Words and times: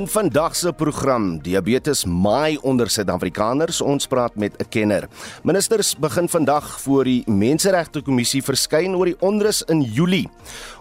In 0.00 0.08
vandag 0.08 0.56
se 0.56 0.72
program 0.72 1.42
Diabetes 1.42 2.04
maai 2.04 2.56
onder 2.64 2.88
Suid-Afrikaners. 2.88 3.82
Ons 3.84 4.06
praat 4.08 4.34
met 4.34 4.56
'n 4.56 4.68
kenner. 4.68 5.08
Ministers 5.42 5.96
begin 5.96 6.28
vandag 6.28 6.80
voor 6.80 7.04
die 7.04 7.22
Menseregte 7.26 8.02
Kommissie 8.02 8.42
verskyn 8.42 8.94
oor 8.96 9.04
die 9.04 9.20
onrus 9.20 9.62
in 9.62 9.82
Julie. 9.82 10.28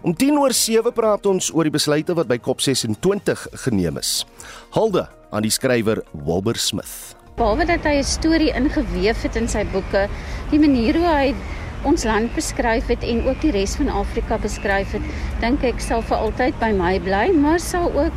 Om 0.01 0.15
10 0.15 0.39
oor 0.39 0.53
7 0.53 0.93
praat 0.93 1.25
ons 1.25 1.53
oor 1.53 1.63
die 1.63 1.71
besluite 1.71 2.13
wat 2.13 2.27
by 2.27 2.37
COP26 2.37 3.47
geneem 3.51 3.97
is. 3.97 4.25
Hulde 4.71 5.09
aan 5.31 5.41
die 5.41 5.51
skrywer 5.51 6.03
Wilbur 6.11 6.55
Smith. 6.55 7.15
Behalwe 7.35 7.65
dat 7.65 7.83
hy 7.83 7.97
'n 7.99 8.03
storie 8.03 8.53
ingeweef 8.53 9.21
het 9.21 9.35
in 9.35 9.49
sy 9.49 9.65
boeke, 9.71 10.07
die 10.49 10.59
manier 10.59 10.95
hoe 10.95 11.15
hy 11.15 11.35
ons 11.83 12.03
land 12.03 12.35
beskryf 12.35 12.87
het 12.87 13.03
en 13.03 13.27
ook 13.27 13.41
die 13.41 13.51
res 13.51 13.75
van 13.75 13.89
Afrika 13.89 14.37
beskryf 14.37 14.91
het, 14.91 15.01
dink 15.39 15.63
ek 15.63 15.79
sal 15.79 16.01
vir 16.01 16.17
altyd 16.17 16.59
by 16.59 16.71
my 16.71 16.99
bly, 16.99 17.31
maar 17.33 17.59
sal 17.59 17.91
ook 17.93 18.13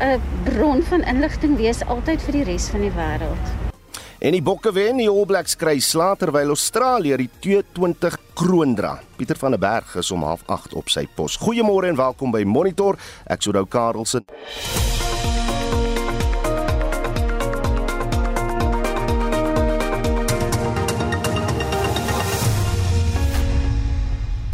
'n 0.00 0.20
bron 0.44 0.82
van 0.82 1.02
inligting 1.02 1.56
wees 1.56 1.84
altyd 1.86 2.22
vir 2.22 2.32
die 2.32 2.44
res 2.44 2.68
van 2.68 2.80
die 2.80 2.90
wêreld. 2.90 3.46
En 4.18 4.32
die 4.32 4.42
Bokke 4.42 4.72
wen, 4.72 4.96
die 4.96 5.08
All 5.08 5.26
Blacks 5.26 5.56
kry 5.56 5.78
slaag 5.78 6.18
terwyl 6.18 6.48
Australië 6.48 7.16
die 7.16 7.30
T20 7.44 8.16
kroon 8.34 8.74
dra. 8.74 9.00
Pieter 9.16 9.36
van 9.36 9.50
der 9.50 9.60
Berg 9.60 9.96
is 9.96 10.10
om 10.10 10.24
08:30 10.24 10.74
op 10.74 10.88
sy 10.88 11.06
pos. 11.14 11.38
Goeiemôre 11.38 11.88
en 11.88 11.96
welkom 11.96 12.30
by 12.30 12.42
Monitor. 12.42 12.96
Ek 13.26 13.42
sou 13.42 13.52
nou 13.52 13.66
Karelsen. 13.66 14.24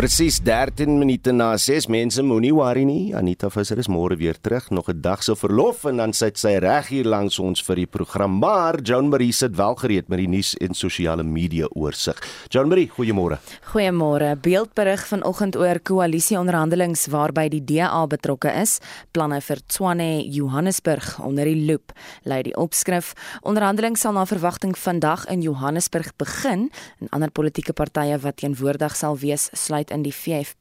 Presies 0.00 0.38
13 0.40 0.96
minute 0.96 1.28
na 1.28 1.50
6 1.60 1.90
mense 1.92 2.22
moenie 2.24 2.54
worry 2.56 2.86
nie. 2.88 3.10
Anita 3.12 3.50
Visser 3.52 3.76
is 3.82 3.88
môre 3.92 4.16
weer 4.16 4.38
terug, 4.40 4.70
nog 4.70 4.88
'n 4.88 5.02
dag 5.02 5.22
se 5.22 5.36
verlof 5.36 5.84
en 5.84 5.96
dan 5.96 6.12
sit 6.14 6.38
sy 6.38 6.56
reg 6.56 6.88
hier 6.88 7.04
langs 7.04 7.38
ons 7.38 7.60
vir 7.60 7.76
die 7.76 7.86
program. 7.86 8.38
Maar 8.38 8.80
Joan 8.80 9.10
Marie 9.10 9.32
sit 9.32 9.56
wel 9.56 9.74
gereed 9.74 10.08
met 10.08 10.18
die 10.18 10.28
nuus 10.28 10.56
en 10.56 10.74
sosiale 10.74 11.22
media 11.22 11.66
oorsig. 11.74 12.16
Joan 12.48 12.68
Marie, 12.68 12.88
goeiemôre. 12.88 13.38
Goeiemôre. 13.74 14.40
Beeldberig 14.40 15.06
vanoggend 15.06 15.56
oor 15.56 15.78
koalisieonderhandelings 15.78 17.06
waarby 17.06 17.48
die 17.48 17.64
DA 17.64 18.06
betrokke 18.06 18.48
is. 18.60 18.80
Planne 19.12 19.40
vir 19.42 19.58
Tshwane 19.66 20.24
Johannesburg 20.32 21.20
onder 21.20 21.44
die 21.44 21.66
loop. 21.66 21.92
Lei 22.24 22.42
die 22.42 22.56
opskrif. 22.56 23.12
Onderhandelings 23.42 24.00
sal 24.00 24.12
na 24.12 24.24
verwagting 24.24 24.78
vandag 24.78 25.26
in 25.26 25.42
Johannesburg 25.42 26.16
begin 26.16 26.70
en 27.00 27.08
ander 27.10 27.30
politieke 27.30 27.72
partye 27.72 28.18
wat 28.18 28.36
teenwoordig 28.36 28.96
sal 28.96 29.18
wees, 29.18 29.50
sluit 29.52 29.89
in 29.90 30.02
die 30.02 30.14
VF+ 30.14 30.56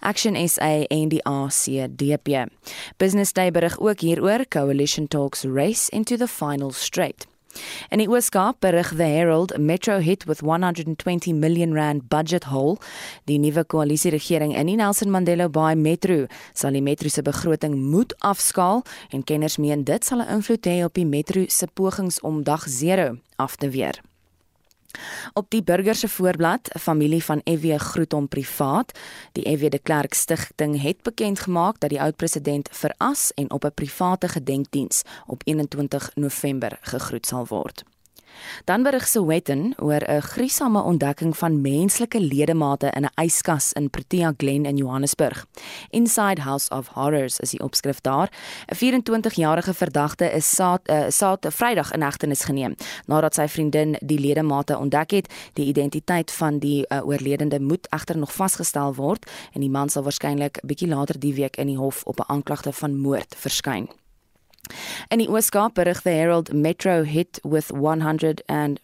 Action 0.00 0.48
SA 0.48 0.84
en 0.88 1.08
die 1.08 1.24
ACDP. 1.24 2.46
Business 2.96 3.32
Day 3.32 3.50
berig 3.50 3.78
ook 3.80 4.00
hieroor 4.00 4.48
Coalition 4.48 5.08
Talks 5.08 5.44
Race 5.44 5.88
into 5.88 6.16
the 6.16 6.28
Final 6.28 6.70
Straight. 6.70 7.26
In 7.88 8.02
die 8.02 8.08
Ooskaap 8.08 8.60
berig 8.60 8.90
The 8.96 9.08
Herald 9.08 9.56
Metro 9.58 9.98
hit 9.98 10.26
with 10.26 10.42
120 10.42 11.32
million 11.32 11.72
rand 11.74 12.08
budget 12.08 12.44
hole. 12.44 12.76
Die 13.24 13.38
nuwe 13.38 13.64
koalisieregering 13.64 14.54
in 14.56 14.70
die 14.70 14.76
Nelson 14.76 15.10
Mandela 15.10 15.48
Bay 15.48 15.74
Metro 15.74 16.26
sal 16.52 16.76
die 16.76 16.84
metro 16.84 17.08
se 17.08 17.22
begroting 17.22 17.76
moet 17.90 18.14
afskaal 18.18 18.84
en 19.10 19.24
kenners 19.24 19.58
meen 19.58 19.84
dit 19.84 20.04
sal 20.04 20.20
'n 20.20 20.28
invloed 20.36 20.66
hê 20.66 20.84
op 20.84 20.94
die 20.94 21.06
metro 21.06 21.44
se 21.48 21.66
pogings 21.66 22.20
om 22.20 22.42
dag 22.42 22.66
0 22.66 23.18
af 23.36 23.56
te 23.56 23.70
weer. 23.70 24.07
Op 25.32 25.50
die 25.50 25.62
burger 25.62 25.94
se 25.94 26.08
voorblad, 26.08 26.68
'n 26.74 26.78
familie 26.78 27.24
van 27.24 27.40
EW 27.44 27.78
groet 27.78 28.12
hom 28.12 28.28
privaat. 28.28 28.98
Die 29.32 29.48
EW 29.48 29.70
de 29.70 29.78
Klerk 29.78 30.14
Stichting 30.14 30.82
het 30.82 31.02
bekend 31.02 31.40
gemaak 31.40 31.80
dat 31.80 31.90
die 31.90 32.00
oud-president 32.00 32.68
veras 32.72 33.32
en 33.34 33.50
op 33.50 33.64
'n 33.64 33.74
private 33.74 34.28
gedenkdiens 34.28 35.02
op 35.26 35.42
21 35.44 36.10
November 36.14 36.78
gegroet 36.80 37.26
sal 37.26 37.46
word. 37.46 37.84
Dan 38.64 38.82
berig 38.82 39.08
Sowetan 39.08 39.74
oor 39.78 40.00
'n 40.06 40.20
gruisame 40.20 40.82
ontdekking 40.82 41.36
van 41.36 41.60
menslike 41.60 42.20
ledemate 42.20 42.90
in 42.96 43.04
'n 43.04 43.24
yskas 43.24 43.72
in 43.72 43.90
Protea 43.90 44.32
Glen 44.36 44.64
in 44.64 44.76
Johannesburg. 44.76 45.46
Inside 45.90 46.40
House 46.40 46.70
of 46.70 46.86
Horrors 46.86 47.38
is 47.40 47.50
die 47.50 47.60
opskrif 47.60 48.00
daar. 48.00 48.30
'n 48.66 48.74
24-jarige 48.74 49.74
verdagte 49.74 50.32
is 50.32 50.54
saad 50.54 50.80
uh, 50.90 51.04
saad 51.08 51.46
Vrydag 51.48 51.92
in 51.92 52.02
hegtenis 52.02 52.44
geneem 52.44 52.74
nadat 53.06 53.34
sy 53.34 53.48
vriendin 53.48 53.96
die 54.00 54.18
ledemate 54.18 54.78
ontdek 54.78 55.10
het. 55.10 55.32
Die 55.52 55.66
identiteit 55.66 56.30
van 56.30 56.58
die 56.58 56.84
uh, 56.88 57.06
oorledende 57.06 57.60
moet 57.60 57.86
egter 57.90 58.18
nog 58.18 58.32
vasgestel 58.32 58.94
word 58.94 59.30
en 59.52 59.60
die 59.60 59.70
man 59.70 59.88
sal 59.88 60.02
waarskynlik 60.02 60.60
bietjie 60.62 60.88
later 60.88 61.18
die 61.18 61.34
week 61.34 61.56
in 61.56 61.66
die 61.66 61.78
hof 61.78 62.02
op 62.04 62.18
'n 62.20 62.32
aanklagte 62.32 62.72
van 62.72 62.96
moord 62.96 63.34
verskyn. 63.36 63.88
In 65.08 65.18
die 65.18 65.28
Ooskaap 65.28 65.74
berig 65.74 66.02
the 66.02 66.10
Herald 66.10 66.52
Metro 66.52 67.02
hit 67.02 67.40
with 67.42 67.70
100 67.70 68.42
and 68.46 68.80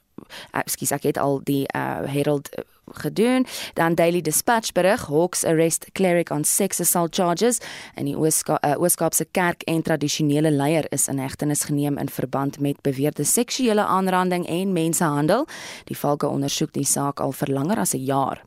ekskuus 0.55 0.93
ek 0.95 1.09
het 1.11 1.19
al 1.19 1.41
die 1.47 1.65
uh, 1.75 2.05
Herald 2.11 2.51
uh, 2.55 2.65
gedoen. 3.01 3.47
Dan 3.79 3.97
Daily 3.99 4.21
Dispatch 4.21 4.73
berig 4.77 5.07
Hawks 5.09 5.45
arrest 5.45 5.89
cleric 5.93 6.31
on 6.31 6.45
sex 6.45 6.81
assault 6.81 7.15
charges. 7.15 7.61
En 7.95 8.09
die 8.09 8.17
Ooska 8.17 8.59
uh, 8.61 8.75
Ooskaapse 8.81 9.27
kerk 9.31 9.63
en 9.71 9.83
tradisionele 9.83 10.51
leier 10.51 10.87
is 10.93 11.09
in 11.09 11.19
hegtenis 11.19 11.65
geneem 11.69 11.99
in 11.99 12.09
verband 12.09 12.61
met 12.61 12.81
beweerde 12.83 13.25
seksuele 13.25 13.85
aanranding 13.85 14.47
en 14.49 14.73
mensenhandel. 14.73 15.47
Die 15.91 15.99
valke 15.99 16.29
ondersoek 16.29 16.73
die 16.73 16.89
saak 16.89 17.21
al 17.21 17.33
vir 17.33 17.53
langer 17.53 17.79
as 17.79 17.95
'n 17.95 18.05
jaar 18.05 18.45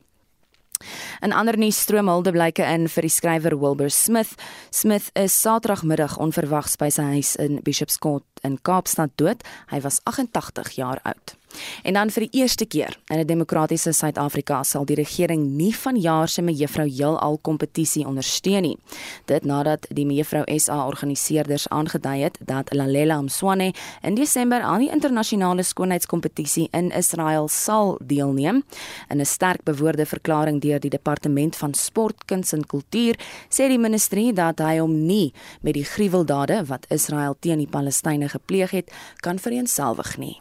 En 1.20 1.32
ander 1.32 1.58
nuus 1.58 1.80
stroom 1.82 2.08
hulde 2.08 2.32
blyke 2.32 2.64
in 2.64 2.88
vir 2.88 3.06
die 3.06 3.12
skrywer 3.12 3.58
Wilbur 3.58 3.90
Smith. 3.90 4.34
Smith 4.70 5.10
is 5.18 5.34
Saterdagmiddag 5.34 6.18
onverwags 6.22 6.78
by 6.78 6.90
sy 6.94 7.08
huis 7.14 7.34
in 7.36 7.62
Bishop's 7.66 7.98
Court 7.98 8.26
in 8.42 8.58
Kaapstad 8.62 9.10
dood. 9.14 9.44
Hy 9.70 9.80
was 9.80 10.00
88 10.04 10.70
jaar 10.76 11.00
oud. 11.02 11.38
En 11.82 11.92
dan 11.96 12.10
vir 12.10 12.26
die 12.26 12.40
eerste 12.40 12.66
keer 12.66 12.96
in 13.08 13.18
'n 13.18 13.26
demokratiese 13.26 13.92
Suid-Afrika 13.92 14.62
sal 14.62 14.84
die 14.84 14.94
regering 14.94 15.56
nie 15.56 15.74
vanjaar 15.76 16.28
se 16.28 16.42
mevrou 16.42 16.88
heelal 16.88 17.38
kompetisie 17.42 18.06
ondersteun 18.06 18.62
nie. 18.62 18.78
Dit 19.24 19.44
nadat 19.44 19.86
die 19.88 20.06
mevrou 20.06 20.44
SA 20.58 20.86
organiseerders 20.86 21.68
aangedui 21.68 22.22
het 22.22 22.38
dat 22.40 22.74
Lalela 22.74 23.22
Mswane 23.22 23.72
in 24.02 24.14
Desember 24.14 24.60
aan 24.60 24.78
die 24.78 24.90
internasionale 24.90 25.62
skoonheidskompetisie 25.62 26.68
in 26.70 26.90
Israel 26.90 27.48
sal 27.48 27.98
deelneem. 28.04 28.62
In 29.08 29.20
'n 29.20 29.26
sterk 29.26 29.62
bewoorde 29.64 30.06
verklaring 30.06 30.60
deur 30.60 30.80
die 30.80 30.90
departement 30.90 31.56
van 31.56 31.74
sport, 31.74 32.24
kuns 32.24 32.52
en 32.52 32.66
kultuur 32.66 33.14
sê 33.48 33.68
die 33.68 33.78
ministerie 33.78 34.32
dat 34.32 34.58
hy 34.58 34.78
hom 34.78 35.06
nie 35.06 35.32
met 35.60 35.74
die 35.74 35.84
gruweldade 35.84 36.64
wat 36.66 36.86
Israel 36.88 37.36
teen 37.40 37.58
die 37.58 37.66
Palestynë 37.66 38.27
gepleeg 38.28 38.70
het, 38.70 38.92
kan 39.16 39.38
vereenselwig 39.38 40.16
nie. 40.18 40.36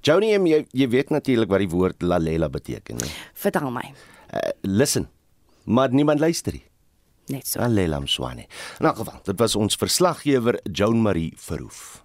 Joni, 0.00 0.32
jy, 0.32 0.64
jy 0.72 0.88
weet 0.88 1.10
natuurlik 1.10 1.50
wat 1.52 1.60
die 1.60 1.68
woord 1.68 2.02
lalela 2.02 2.48
beteken, 2.48 3.00
hè? 3.02 3.08
Vertel 3.34 3.70
my. 3.70 3.84
Uh, 4.32 4.50
listen. 4.62 5.08
Maar 5.64 5.92
niemand 5.92 6.20
luister 6.20 6.52
nie. 6.52 6.64
Net 7.30 7.46
so. 7.46 7.60
Lalela 7.60 8.00
Mswane. 8.00 8.46
In 8.78 8.86
elk 8.86 8.96
geval, 8.96 9.20
dit 9.24 9.38
was 9.38 9.56
ons 9.56 9.76
verslaggewer 9.78 10.60
Joan 10.72 11.02
Marie 11.02 11.32
Verhoef. 11.36 12.00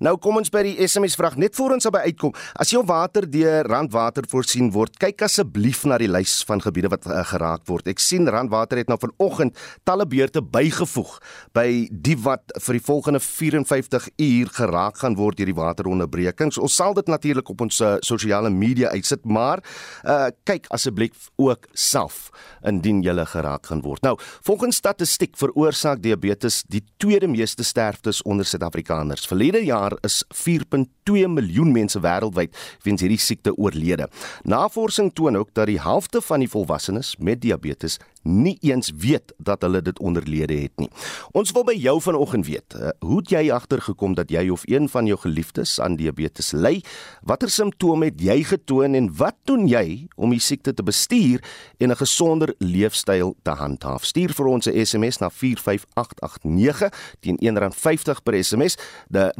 Nou 0.00 0.16
kom 0.22 0.40
ons 0.40 0.52
by 0.52 0.62
die 0.66 0.76
SMS 0.86 1.16
vraag 1.18 1.36
net 1.40 1.56
voor 1.58 1.76
ons 1.76 1.88
by 1.90 2.04
uitkom. 2.06 2.34
As 2.60 2.72
jou 2.72 2.82
water 2.86 3.26
deur 3.30 3.66
Randwater 3.68 4.26
voorsien 4.30 4.70
word, 4.74 4.96
kyk 5.00 5.24
asseblief 5.26 5.84
na 5.88 5.98
die 6.00 6.10
lys 6.10 6.40
van 6.48 6.62
gebiede 6.62 6.90
wat 6.92 7.06
uh, 7.08 7.22
geraak 7.26 7.66
word. 7.68 7.88
Ek 7.90 8.02
sien 8.02 8.28
Randwater 8.30 8.80
het 8.80 8.90
nou 8.90 8.98
vanoggend 9.00 9.58
talle 9.88 10.06
beurte 10.08 10.42
bygevoeg 10.42 11.16
by 11.56 11.66
die 11.90 12.16
wat 12.20 12.54
vir 12.60 12.78
die 12.78 12.84
volgende 12.84 13.20
54 13.24 14.08
uur 14.16 14.52
geraak 14.56 15.00
gaan 15.02 15.18
word 15.18 15.40
deur 15.40 15.50
die 15.50 15.58
wateronderbrekings. 15.58 16.60
Ons 16.60 16.78
sal 16.78 16.94
dit 16.98 17.10
natuurlik 17.10 17.50
op 17.50 17.66
ons 17.66 17.80
uh, 17.84 17.96
sosiale 18.06 18.50
media 18.54 18.92
uitsit, 18.94 19.24
maar 19.24 19.62
uh, 20.04 20.30
kyk 20.48 20.68
asseblief 20.74 21.30
ook 21.40 21.68
self 21.74 22.28
indien 22.66 23.02
jy 23.04 23.14
geraak 23.26 23.66
gaan 23.70 23.82
word. 23.84 24.02
Nou, 24.04 24.16
volgens 24.46 24.76
statistiek 24.76 25.36
veroorsaak 25.36 26.02
diabetes 26.02 26.62
die 26.68 26.82
tweede 26.96 27.28
meeste 27.28 27.64
sterftes 27.64 28.22
onder 28.22 28.46
Suid-Afrikaners. 28.46 29.26
Verlede 29.26 29.49
jaar 29.58 29.90
daar 29.90 29.98
is 30.00 30.24
4.2 30.28 31.28
miljoen 31.28 31.72
mense 31.72 32.00
wêreldwyd 32.00 32.56
weens 32.84 33.02
hierdie 33.02 33.20
siekte 33.20 33.54
oorlede. 33.56 34.08
Navorsing 34.42 35.12
toon 35.14 35.36
ook 35.36 35.54
dat 35.54 35.66
die 35.70 35.80
helfte 35.80 36.22
van 36.22 36.44
die 36.44 36.50
volwassenes 36.50 37.16
met 37.18 37.40
diabetes 37.42 37.98
nie 38.22 38.56
eens 38.60 38.90
weet 39.00 39.32
dat 39.38 39.62
hulle 39.64 39.80
dit 39.82 39.98
onderlede 39.98 40.58
het 40.60 40.76
nie. 40.76 40.90
Ons 41.32 41.54
wil 41.56 41.64
by 41.64 41.74
jou 41.80 41.96
vanoggend 42.04 42.46
weet, 42.46 42.74
eh, 42.74 42.92
hoe 43.00 43.18
het 43.22 43.30
jy 43.30 43.50
agtergekom 43.52 44.14
dat 44.14 44.30
jy 44.30 44.48
of 44.52 44.62
een 44.68 44.88
van 44.88 45.06
jou 45.06 45.18
geliefdes 45.18 45.80
aan 45.80 45.96
diabetes 45.96 46.52
ly? 46.52 46.82
Watter 47.22 47.50
simptome 47.50 48.10
het 48.10 48.20
jy 48.20 48.42
getoon 48.44 48.94
en 48.94 49.08
wat 49.16 49.36
doen 49.44 49.66
jy 49.68 50.08
om 50.16 50.30
die 50.30 50.40
siekte 50.40 50.74
te 50.74 50.82
bestuur 50.82 51.40
en 51.78 51.90
'n 51.90 51.96
gesonder 51.96 52.54
leefstyl 52.58 53.36
te 53.42 53.50
handhaaf? 53.50 54.04
Stuur 54.04 54.34
vir 54.34 54.46
ons 54.46 54.66
'n 54.66 54.84
SMS 54.84 55.18
na 55.18 55.30
45889 55.30 56.92
teen 57.20 57.38
R1.50 57.40 58.22
per 58.22 58.44
SMS. 58.44 58.76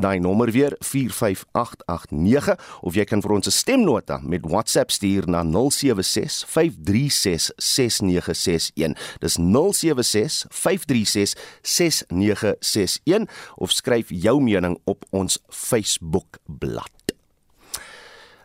Daai 0.00 0.18
nommer 0.18 0.50
weer 0.50 0.76
45889 0.78 2.56
of 2.80 2.94
jy 2.96 3.04
kan 3.04 3.20
vir 3.20 3.34
ons 3.36 3.46
'n 3.46 3.52
stemnota 3.52 4.20
met 4.24 4.46
WhatsApp 4.48 4.90
stuur 4.90 5.28
na 5.28 5.42
076 5.44 6.44
536 6.46 7.52
6961 7.56 8.96
6961. 8.96 8.96
Dis 9.20 9.36
076 9.36 10.46
536 10.48 11.36
6961 11.62 13.28
of 13.56 13.70
skryf 13.70 14.08
jou 14.08 14.40
mening 14.42 14.78
op 14.84 15.04
ons 15.10 15.38
Facebook 15.48 16.38
bladsy. 16.46 17.19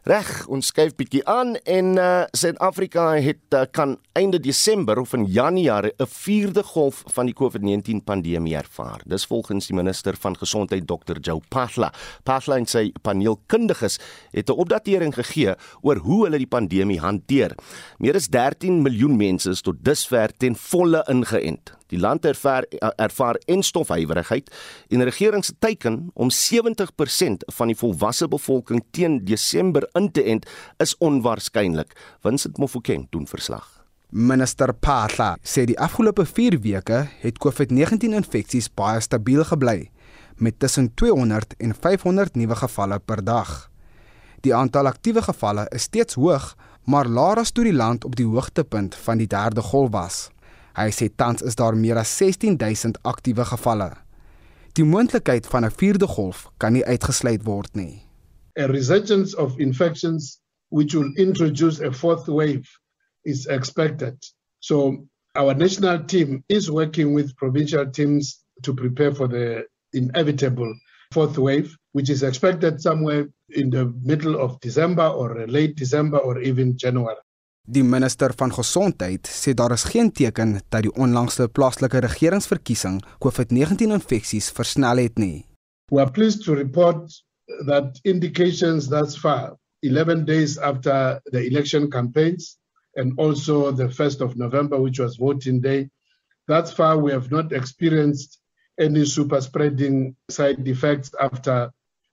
Reg, 0.05 0.27
ons 0.53 0.67
skuif 0.69 0.91
bietjie 0.99 1.23
aan 1.25 1.55
en 1.65 1.95
uh 1.97 2.27
Suid-Afrika 2.37 3.07
het 3.25 3.55
uh, 3.57 3.63
kan 3.73 3.95
einde 4.13 4.37
Desember 4.37 4.99
of 5.01 5.15
in 5.17 5.23
Januarie 5.25 5.95
'n 5.97 6.05
vierde 6.05 6.61
golf 6.63 7.01
van 7.15 7.25
die 7.25 7.33
COVID-19 7.33 8.03
pandemie 8.05 8.53
ervaar. 8.55 9.01
Dis 9.05 9.25
volgens 9.25 9.65
die 9.65 9.75
minister 9.75 10.13
van 10.13 10.37
Gesondheid 10.37 10.85
Dr. 10.87 11.17
Joe 11.21 11.41
Phaahla. 11.49 11.91
Phaahla 12.23 12.57
en 12.57 12.65
sy 12.65 12.91
paneelkundiges 13.01 13.97
het 14.31 14.49
'n 14.49 14.53
opdatering 14.53 15.13
gegee 15.13 15.55
oor 15.81 15.97
hoe 15.97 16.23
hulle 16.23 16.37
die 16.37 16.53
pandemie 16.53 16.99
hanteer. 16.99 17.55
Meer 17.97 18.15
as 18.15 18.27
13 18.27 18.81
miljoen 18.81 19.17
mense 19.17 19.49
is 19.49 19.61
tot 19.61 19.83
dusver 19.83 20.29
ten 20.37 20.55
volle 20.55 21.03
ingeënt. 21.09 21.73
Die 21.93 21.99
land 21.99 22.25
ervaar 22.25 22.65
ervaar 22.95 23.37
enstofhuiwerigheid 23.45 24.49
en 24.89 25.01
die 25.01 25.09
regering 25.09 25.45
se 25.45 25.53
teiken 25.59 26.09
om 26.13 26.31
70% 26.33 27.45
van 27.57 27.71
die 27.71 27.77
volwasse 27.77 28.27
bevolking 28.27 28.83
teen 28.91 29.21
Desember 29.25 29.85
in 29.93 30.11
te 30.11 30.23
ent 30.23 30.49
is 30.81 30.97
onwaarskynlik. 30.97 31.93
Winsent 32.21 32.57
Mofokeng 32.57 33.07
doen 33.09 33.27
verslag. 33.27 33.67
Minister 34.09 34.71
Phaahla 34.81 35.35
sê 35.43 35.65
die 35.67 35.79
afgelope 35.81 36.25
4 36.25 36.59
weke 36.63 37.05
het 37.21 37.39
COVID-19 37.43 38.13
infeksies 38.15 38.69
baie 38.71 39.01
stabiel 39.01 39.43
gebly 39.43 39.89
met 40.37 40.59
tussen 40.59 40.93
200 40.93 41.55
en 41.57 41.73
500 41.75 42.35
nuwe 42.35 42.55
gevalle 42.55 42.99
per 42.99 43.23
dag. 43.23 43.69
Die 44.45 44.55
aantal 44.55 44.87
aktiewe 44.87 45.21
gevalle 45.25 45.65
is 45.73 45.87
steeds 45.89 46.15
hoog, 46.19 46.53
maar 46.85 47.07
laer 47.09 47.41
as 47.41 47.51
toe 47.51 47.63
die 47.65 47.73
land 47.73 48.05
op 48.05 48.15
die 48.15 48.27
hoogtepunt 48.27 48.95
van 48.95 49.17
die 49.17 49.27
derde 49.27 49.61
golf 49.61 49.91
was. 49.91 50.29
Hy 50.75 50.91
sê 50.91 51.07
tans 51.15 51.41
is 51.41 51.55
daar 51.55 51.75
meer 51.79 51.97
as 51.97 52.11
16000 52.17 52.97
aktiewe 53.07 53.45
gevalle. 53.47 53.93
Die 54.75 54.83
moontlikheid 54.83 55.47
van 55.47 55.63
'n 55.65 55.71
vierde 55.71 56.07
golf 56.07 56.51
kan 56.57 56.73
nie 56.73 56.85
uitgesluit 56.85 57.43
word 57.43 57.75
nie. 57.75 58.03
A 58.59 58.65
resurgence 58.67 59.37
of 59.37 59.57
infections 59.57 60.41
which 60.69 60.93
will 60.93 61.11
introduce 61.15 61.79
a 61.79 61.91
fourth 61.91 62.27
wave 62.27 62.67
is 63.23 63.45
expected. 63.45 64.15
So 64.59 65.07
our 65.35 65.53
national 65.55 66.05
team 66.05 66.43
is 66.47 66.69
working 66.69 67.13
with 67.13 67.35
provincial 67.35 67.89
teams 67.91 68.43
to 68.61 68.73
prepare 68.73 69.15
for 69.15 69.27
the 69.27 69.67
inevitable 69.93 70.73
fourth 71.13 71.37
wave 71.37 71.77
which 71.93 72.09
is 72.09 72.23
expected 72.23 72.81
somewhere 72.81 73.29
in 73.49 73.69
the 73.69 73.85
middle 74.03 74.35
of 74.35 74.59
December 74.59 75.07
or 75.07 75.47
late 75.47 75.75
December 75.75 76.17
or 76.17 76.41
even 76.41 76.77
January. 76.77 77.24
Die 77.65 77.83
minister 77.83 78.29
van 78.37 78.51
gesondheid 78.53 79.25
sê 79.25 79.55
daar 79.57 79.73
is 79.73 79.87
geen 79.89 80.11
teken 80.13 80.59
dat 80.69 80.83
die 80.85 80.93
onlangse 80.93 81.47
plaaslike 81.49 81.97
regeringsverkiesing 82.05 82.99
COVID-19 83.25 83.95
infeksies 83.97 84.51
versnel 84.53 85.01
het 85.01 85.17
nie. 85.17 85.45
We 85.91 86.01
are 86.01 86.11
pleased 86.11 86.45
to 86.45 86.53
report 86.53 87.09
that 87.65 87.97
indications 88.03 88.89
thus 88.89 89.17
far 89.17 89.57
11 89.81 90.25
days 90.25 90.59
after 90.59 91.19
the 91.31 91.41
election 91.45 91.89
campaigns 91.89 92.57
and 92.95 93.17
also 93.17 93.71
the 93.71 93.89
1st 93.89 94.21
of 94.21 94.35
November 94.35 94.77
which 94.81 94.99
was 94.99 95.17
voting 95.17 95.61
day 95.61 95.89
thus 96.47 96.73
far 96.73 97.01
we 97.01 97.11
have 97.11 97.31
not 97.31 97.51
experienced 97.51 98.39
any 98.77 99.05
super 99.05 99.41
spreading 99.41 100.15
side 100.29 100.67
effects 100.67 101.11
after 101.19 101.71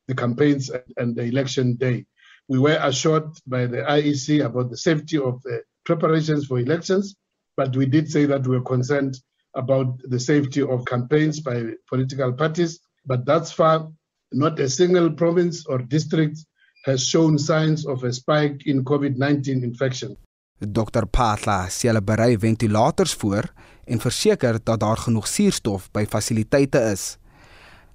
the 0.09 0.15
campaigns 0.15 0.71
and 0.97 1.17
the 1.17 1.25
election 1.25 1.75
day. 1.77 2.07
We 2.49 2.59
were 2.59 2.79
assured 2.83 3.31
by 3.47 3.67
the 3.67 3.83
IEC 3.83 4.45
about 4.45 4.71
the 4.71 4.77
safety 4.77 5.19
of 5.19 5.43
the 5.43 5.63
preparations 5.85 6.47
for 6.47 6.59
elections, 6.59 7.15
but 7.57 7.77
we 7.77 7.87
did 7.87 8.11
say 8.11 8.27
that 8.27 8.47
we 8.47 8.57
were 8.57 8.65
concerned 8.65 9.15
about 9.55 9.99
the 10.09 10.21
safety 10.21 10.63
of 10.63 10.85
campaigns 10.85 11.41
by 11.41 11.75
political 11.89 12.33
parties. 12.33 12.81
But 13.07 13.25
thus 13.27 13.53
far, 13.53 13.89
not 14.33 14.59
a 14.61 14.69
single 14.69 15.11
province 15.13 15.67
or 15.67 15.79
district 15.79 16.39
has 16.85 17.07
shown 17.07 17.39
signs 17.39 17.87
of 17.87 18.03
a 18.05 18.13
spike 18.13 18.67
in 18.67 18.85
COVID-19 18.85 19.63
infection. 19.63 20.17
Dr. 20.59 21.07
Patla 21.11 21.67
sê 21.71 21.91
hulle 21.91 22.03
berei 22.07 22.37
ventilators 22.39 23.15
voor 23.19 23.49
en 23.85 23.99
verseker 23.99 24.61
dat 24.63 24.81
daar 24.81 24.97
genoeg 24.97 25.27
suurstof 25.27 25.89
by 25.91 26.05
fasiliteite 26.07 26.79
is. 26.93 27.17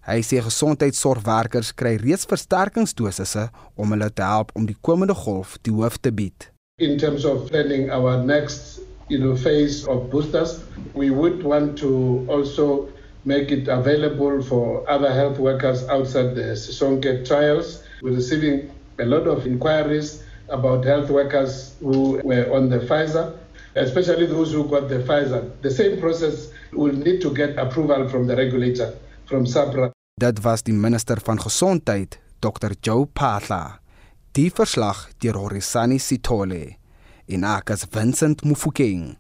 Hy 0.08 0.22
sê 0.24 0.38
gesondheidsorgwerkers 0.40 1.74
kry 1.76 1.98
reeds 2.00 2.24
versterkingsdosisse 2.32 3.50
om 3.76 3.90
hulle 3.92 4.08
te 4.16 4.24
help 4.24 4.54
om 4.56 4.64
die 4.64 4.78
komende 4.88 5.12
golf 5.26 5.58
die 5.68 5.74
hoof 5.76 5.98
te 6.00 6.14
bied. 6.16 6.46
In 6.80 6.96
terms 6.96 7.26
of 7.28 7.50
planning 7.50 7.90
our 7.92 8.16
next 8.24 8.80
you 9.10 9.20
know 9.20 9.36
phase 9.36 9.84
of 9.92 10.08
boosters, 10.10 10.62
we 10.96 11.10
would 11.10 11.44
want 11.44 11.76
to 11.84 12.24
also 12.30 12.88
make 13.26 13.52
it 13.52 13.68
available 13.68 14.42
for 14.42 14.88
other 14.88 15.12
health 15.12 15.40
workers 15.40 15.84
outside 15.90 16.36
the 16.36 16.56
Sisonke 16.56 17.28
trials. 17.28 17.84
We're 18.02 18.16
receiving 18.16 18.72
a 19.00 19.06
lot 19.06 19.28
of 19.28 19.46
inquiries 19.46 20.24
about 20.48 20.86
health 20.86 21.10
workers 21.10 21.76
who 21.82 22.22
were 22.24 22.48
on 22.56 22.70
the 22.70 22.80
Pfizer, 22.80 23.36
especially 23.76 24.28
those 24.28 24.54
who 24.54 24.64
got 24.70 24.88
the 24.88 25.00
Pfizer. 25.00 25.52
The 25.62 25.72
same 25.72 26.00
process 26.00 26.48
will 26.72 26.96
need 26.96 27.20
to 27.28 27.34
get 27.34 27.60
approval 27.60 28.08
from 28.08 28.26
the 28.28 28.38
regulator, 28.38 28.96
from 29.26 29.46
SAPRA. 29.46 29.97
Dit 30.18 30.40
was 30.42 30.64
die 30.66 30.74
minister 30.74 31.20
van 31.22 31.38
gesondheid, 31.38 32.16
Dr. 32.42 32.72
Joe 32.82 33.06
Phaahla. 33.14 33.80
Die 34.34 34.50
verslag 34.50 35.04
deur 35.22 35.38
Horisani 35.38 36.00
Sithole 36.02 36.74
en 37.30 37.44
Akas 37.46 37.86
Vincent 37.94 38.42
Mufokeng 38.42 39.12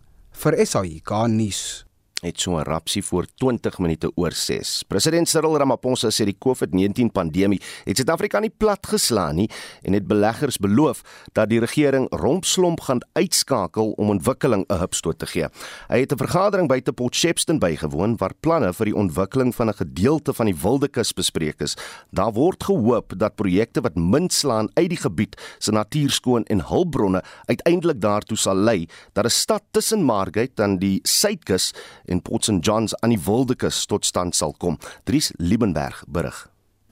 vir 0.41 0.57
SAI 0.65 0.95
Garnis 1.05 1.85
het 2.27 2.39
so 2.39 2.57
'n 2.57 2.63
rapsie 2.63 3.03
voor 3.03 3.25
20 3.35 3.77
minute 3.79 4.11
oor 4.15 4.31
6. 4.31 4.83
President 4.87 5.29
Cyril 5.29 5.57
Ramaphosa 5.57 6.09
sê 6.09 6.25
die 6.25 6.37
COVID-19 6.37 7.11
pandemie 7.11 7.61
het 7.83 7.97
Suid-Afrika 7.97 8.39
nie 8.39 8.53
platgeslaan 8.57 9.35
nie 9.35 9.49
en 9.81 9.93
het 9.93 10.07
beleggers 10.07 10.57
beloof 10.57 11.01
dat 11.33 11.49
die 11.49 11.59
regering 11.59 12.07
rompslomp 12.09 12.79
gaan 12.81 12.99
uitskakel 13.13 13.91
om 13.91 14.09
ontwikkeling 14.09 14.65
'n 14.67 14.79
hupstoot 14.79 15.19
te 15.19 15.25
gee. 15.25 15.47
Hy 15.87 15.99
het 15.99 16.11
'n 16.11 16.17
vergadering 16.17 16.67
by 16.67 16.79
te 16.81 16.93
Potchefstroom 16.93 17.59
bygewoon 17.59 18.17
waar 18.17 18.33
planne 18.39 18.73
vir 18.73 18.85
die 18.85 18.95
ontwikkeling 18.95 19.55
van 19.55 19.69
'n 19.69 19.73
gedeelte 19.73 20.33
van 20.33 20.45
die 20.45 20.55
Wildekus 20.61 21.13
bespreek 21.13 21.61
is. 21.61 21.75
Daar 22.11 22.33
word 22.33 22.63
gehoop 22.63 23.13
dat 23.17 23.35
projekte 23.35 23.81
wat 23.81 23.95
min 23.95 24.29
slaan 24.29 24.69
uit 24.73 24.89
die 24.89 24.97
gebied 24.97 25.41
se 25.57 25.71
natuurskoon 25.71 26.43
en 26.43 26.65
hulpbronne 26.67 27.23
uiteindelik 27.45 28.01
daartoe 28.01 28.37
sal 28.37 28.55
lei 28.55 28.87
dat 29.13 29.25
'n 29.25 29.29
stad 29.29 29.63
tussen 29.71 30.03
Margate 30.03 30.63
en 30.63 30.77
die 30.79 30.99
suidkus 31.03 31.73
en 32.05 32.16
Port 32.21 32.43
St 32.43 32.59
Johns 32.61 32.95
aan 33.01 33.09
die 33.09 33.21
Wildekus 33.25 33.85
tot 33.85 34.05
stand 34.05 34.35
sal 34.35 34.55
kom. 34.57 34.77
Dries 35.03 35.31
Liebenberg 35.37 36.03
berig. 36.07 36.47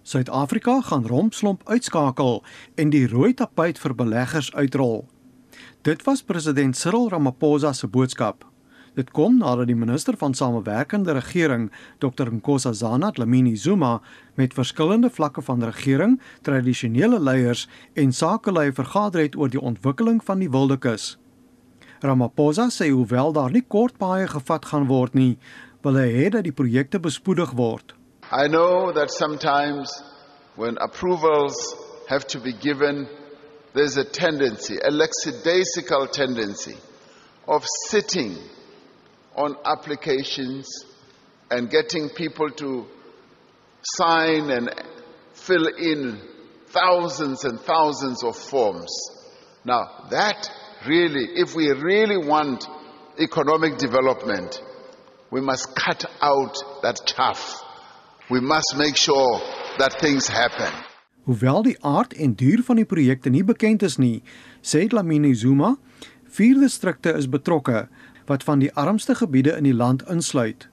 Suid-Afrika 0.05 0.81
gaan 0.81 1.07
rompslomp 1.07 1.63
uitskakel 1.65 2.43
en 2.75 2.89
die 2.93 3.07
rooi 3.07 3.33
tapuit 3.33 3.79
vir 3.81 3.95
beleggers 3.95 4.51
uitrol. 4.53 5.07
Dit 5.81 6.03
was 6.05 6.21
president 6.21 6.77
Cyril 6.77 7.09
Ramaphosa 7.09 7.73
se 7.73 7.87
boodskap. 7.87 8.45
Dit 8.95 9.11
kom 9.11 9.39
nadat 9.41 9.67
die 9.67 9.75
minister 9.75 10.15
van 10.17 10.33
samewerkende 10.33 11.17
regering, 11.17 11.67
Dr 11.99 12.31
Nkosazana 12.31 13.11
Dlamini 13.11 13.55
Zuma, 13.57 13.99
met 14.35 14.53
verskillende 14.53 15.09
vlakke 15.09 15.41
van 15.41 15.63
regering, 15.63 16.21
tradisionele 16.41 17.19
leiers 17.19 17.67
en 17.93 18.13
sakelei 18.13 18.71
vergader 18.71 19.21
het 19.21 19.35
oor 19.35 19.51
die 19.51 19.61
ontwikkeling 19.61 20.23
van 20.23 20.39
die 20.39 20.49
Wildekus. 20.49 21.15
Ramaphosa 22.05 22.69
sê 22.69 22.89
hoewel 22.93 23.33
daar 23.33 23.51
nie 23.51 23.61
kort 23.61 23.97
paaie 23.99 24.27
gevat 24.27 24.65
gaan 24.71 24.87
word 24.89 25.15
nie, 25.17 25.37
wil 25.83 25.97
hy 25.99 26.09
hê 26.13 26.29
dat 26.33 26.45
die 26.45 26.55
projekte 26.55 26.99
bespoedig 27.01 27.53
word. 27.57 27.93
I 28.31 28.47
know 28.47 28.91
that 28.93 29.11
sometimes 29.11 29.91
when 30.55 30.77
approvals 30.81 31.57
have 32.07 32.25
to 32.27 32.39
be 32.39 32.53
given 32.53 33.07
there's 33.73 33.97
a 33.97 34.05
tendency, 34.05 34.77
a 34.77 34.89
lackadaisical 34.89 36.07
tendency 36.07 36.77
of 37.47 37.63
sitting 37.87 38.37
on 39.35 39.55
applications 39.65 40.85
and 41.51 41.69
getting 41.69 42.09
people 42.09 42.49
to 42.51 42.87
sign 43.81 44.49
and 44.49 44.69
fill 45.33 45.67
in 45.67 46.21
thousands 46.67 47.43
and 47.43 47.59
thousands 47.59 48.23
of 48.23 48.37
forms. 48.37 48.91
Now, 49.65 50.07
that 50.09 50.49
really, 50.87 51.29
if 51.35 51.55
we 51.55 51.71
really 51.71 52.17
want 52.17 52.67
economic 53.17 53.77
development, 53.77 54.61
we 55.31 55.41
must 55.41 55.75
cut 55.75 56.05
out 56.21 56.55
that 56.81 57.05
chaff. 57.05 57.63
We 58.29 58.39
must 58.39 58.75
make 58.77 58.95
sure 58.95 59.41
that 59.77 59.99
things 59.99 60.27
happen. 60.27 60.71
Hoewel 61.25 61.63
die 61.63 61.77
aard 61.81 62.13
en 62.13 62.35
duur 62.37 62.61
van 62.63 62.77
die 62.77 62.85
projekte 62.85 63.29
nie 63.29 63.43
bekend 63.43 63.81
is 63.81 63.97
nie, 63.97 64.21
sê 64.61 64.85
Dlamini 64.87 65.33
Zuma, 65.33 65.75
vier 66.29 66.59
distrikte 66.61 67.15
is 67.17 67.29
betrokke 67.29 67.87
wat 68.29 68.45
van 68.45 68.61
die 68.61 68.69
armste 68.73 69.15
gebiede 69.17 69.55
in 69.57 69.65
die 69.65 69.73
land 69.73 70.05
insluit. 70.09 70.67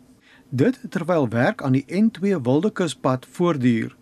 Dit 0.50 0.80
terwyl 0.92 1.30
werk 1.32 1.62
aan 1.64 1.72
die 1.72 1.86
N2 1.88 2.36
Wildekuspad 2.44 3.24
voortduur. 3.32 3.96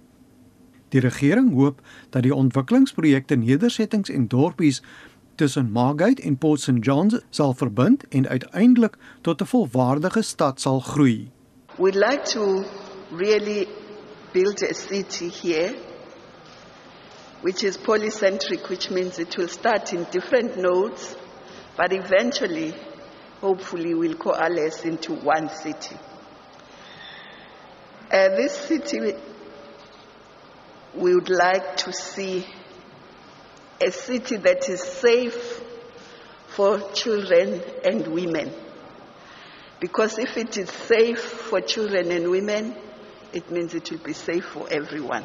Die 0.91 1.01
regering 1.01 1.53
hoop 1.55 1.79
dat 2.11 2.27
die 2.27 2.35
ontwikkelingsprojekte 2.35 3.39
nedersettings 3.39 4.11
en 4.11 4.27
dorpies 4.27 4.83
tussen 5.41 5.73
Margate 5.73 6.23
en 6.23 6.37
Port 6.37 6.61
St 6.61 6.85
Johns 6.85 7.17
sal 7.31 7.55
verbind 7.55 8.05
en 8.09 8.27
uiteindelik 8.29 8.97
tot 9.23 9.41
'n 9.41 9.47
volwaardige 9.47 10.23
stad 10.23 10.61
sal 10.61 10.81
groei. 10.81 11.31
We'd 11.79 11.95
like 11.95 12.23
to 12.33 12.65
really 13.11 13.69
build 14.33 14.63
a 14.63 14.75
city 14.75 15.31
here 15.43 15.75
which 17.41 17.63
is 17.63 17.79
polycentric 17.79 18.69
which 18.69 18.91
means 18.91 19.19
it 19.19 19.37
will 19.37 19.49
start 19.49 19.93
in 19.93 20.07
different 20.11 20.57
nodes 20.57 21.17
but 21.77 21.93
eventually 21.93 22.75
hopefully 23.41 23.95
will 23.95 24.17
coalesce 24.17 24.89
into 24.89 25.13
one 25.15 25.49
city. 25.49 25.97
Uh, 28.13 28.37
this 28.37 28.53
city 28.69 29.15
we 30.95 31.15
would 31.15 31.31
like 31.31 31.77
to 31.77 31.93
see 31.93 32.45
a 33.81 33.91
city 33.91 34.37
that 34.37 34.69
is 34.69 34.81
safe 34.81 35.61
for 36.49 36.81
children 36.93 37.61
and 37.85 38.07
women. 38.07 38.51
Because 39.81 40.19
if 40.19 40.37
it 40.37 40.57
is 40.57 40.69
safe 40.69 41.21
for 41.49 41.61
children 41.63 42.11
and 42.11 42.31
women, 42.31 42.75
it 43.33 43.51
means 43.51 43.75
it 43.75 43.91
will 43.91 44.05
be 44.05 44.13
safe 44.13 44.45
for 44.45 44.69
everyone. 44.71 45.25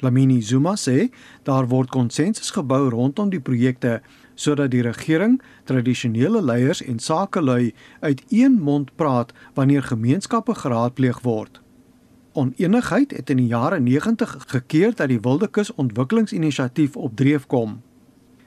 Lamini 0.00 0.40
Zuma 0.40 0.76
sê 0.76 1.10
daar 1.44 1.66
word 1.68 1.90
konsensus 1.92 2.50
gebou 2.56 2.88
rondom 2.88 3.28
die 3.28 3.40
projekte 3.40 4.00
sodat 4.34 4.70
die 4.72 4.80
regering, 4.80 5.36
tradisionele 5.68 6.40
leiers 6.40 6.80
en 6.80 6.98
sakelui 6.98 7.74
uit 8.00 8.22
een 8.32 8.56
mond 8.56 8.94
praat 8.96 9.34
wanneer 9.54 9.82
gemeenskappe 9.82 10.54
geraadpleeg 10.54 11.20
word. 11.20 11.60
Onenigheid 12.32 13.12
het 13.12 13.30
in 13.30 13.42
die 13.42 13.50
jare 13.52 13.80
90 13.80 14.36
gekeer 14.46 14.96
dat 14.96 15.12
die 15.12 15.20
Wildekus 15.20 15.74
Ontwikkelingsinisiatief 15.74 16.96
op 16.96 17.16
dreef 17.16 17.46
kom. 17.46 17.82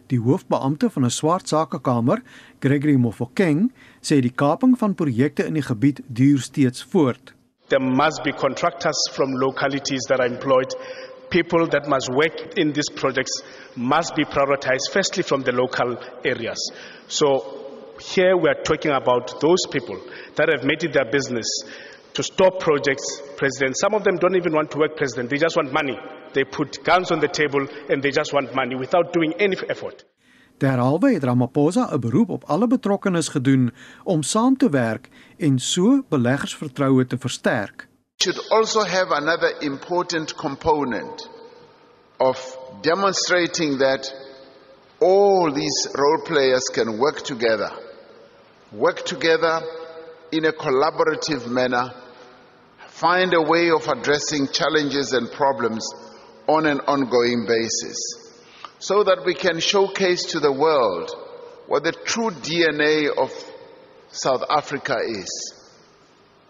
Die 0.08 0.20
hoofbeampte 0.20 0.90
van 0.90 1.06
'n 1.06 1.10
swart 1.10 1.48
sakekamer, 1.48 2.22
Gregory 2.60 2.96
Mofokeng, 2.96 3.72
sê 4.02 4.20
die 4.22 4.34
kaping 4.36 4.78
van 4.78 4.96
projekte 4.96 5.46
in 5.46 5.54
die 5.54 5.64
gebied 5.64 6.02
duur 6.08 6.40
steeds 6.40 6.84
voort. 6.84 7.34
There 7.68 7.84
must 7.84 8.24
be 8.24 8.32
contractors 8.32 9.10
from 9.14 9.32
localities 9.34 10.06
that 10.08 10.20
are 10.20 10.30
employed. 10.30 10.76
People 11.30 11.68
that 11.68 11.88
must 11.88 12.10
work 12.10 12.58
in 12.58 12.74
these 12.74 12.92
projects 12.96 13.44
must 13.76 14.16
be 14.16 14.26
prioritized 14.26 14.92
firstly 14.92 15.24
from 15.24 15.44
the 15.44 15.52
local 15.52 15.98
areas. 16.24 16.60
So 17.08 17.42
here 18.00 18.36
we 18.38 18.50
are 18.50 18.62
talking 18.64 18.92
about 18.92 19.40
those 19.40 19.66
people 19.72 19.98
that 20.36 20.50
have 20.50 20.64
made 20.64 20.84
it 20.84 20.94
their 20.94 21.10
business 21.10 21.48
to 22.14 22.24
stop 22.24 22.60
projects, 22.60 23.22
President. 23.38 23.76
Some 23.80 23.96
of 23.96 24.04
them 24.04 24.18
don't 24.18 24.36
even 24.36 24.54
want 24.54 24.70
to 24.72 24.78
work, 24.78 24.96
President. 24.96 25.30
They 25.30 25.38
just 25.38 25.56
want 25.56 25.72
money. 25.74 25.98
They 26.34 26.44
put 26.44 26.84
guns 26.84 27.12
on 27.12 27.20
the 27.20 27.28
table 27.28 27.68
and 27.90 28.02
they 28.02 28.12
just 28.12 28.34
want 28.34 28.54
money 28.54 28.76
without 28.76 29.14
doing 29.14 29.34
any 29.40 29.56
effort. 29.68 30.06
Derhalwe 30.58 31.14
het 31.14 31.24
Ramaphosa 31.24 31.90
'n 31.92 32.00
beroep 32.00 32.30
op 32.30 32.44
alle 32.44 32.68
betrokkenes 32.68 33.28
gedoen 33.28 33.74
om 34.04 34.24
saam 34.24 34.58
te 34.58 34.70
werk 34.70 35.10
en 35.38 35.60
so 35.60 36.04
beleggersvertroue 36.10 37.08
te 37.08 37.18
versterk. 37.18 37.88
Should 38.22 38.50
also 38.50 38.84
have 38.84 39.12
another 39.12 39.56
important 39.60 40.36
component 40.36 41.30
of 42.18 42.58
demonstrating 42.82 43.78
that 43.78 44.14
all 45.00 45.52
these 45.52 45.90
role 45.94 46.22
players 46.24 46.70
can 46.70 46.98
work 46.98 47.22
together. 47.24 47.72
Work 48.72 49.06
together 49.06 49.62
in 50.30 50.46
a 50.46 50.52
collaborative 50.52 51.48
manner 51.48 51.94
find 52.88 53.34
a 53.34 53.42
way 53.42 53.70
of 53.72 53.88
addressing 53.88 54.48
challenges 54.48 55.14
and 55.14 55.32
problems 55.32 55.84
on 56.48 56.66
an 56.66 56.80
ongoing 56.82 57.46
basis 57.46 57.98
so 58.80 59.04
that 59.04 59.24
we 59.26 59.34
can 59.34 59.60
showcase 59.60 60.26
to 60.26 60.40
the 60.40 60.52
world 60.52 61.10
what 61.68 61.84
the 61.84 61.94
true 62.06 62.32
DNA 62.32 63.08
of 63.16 63.32
South 64.12 64.44
Africa 64.50 64.98
is. 65.08 65.32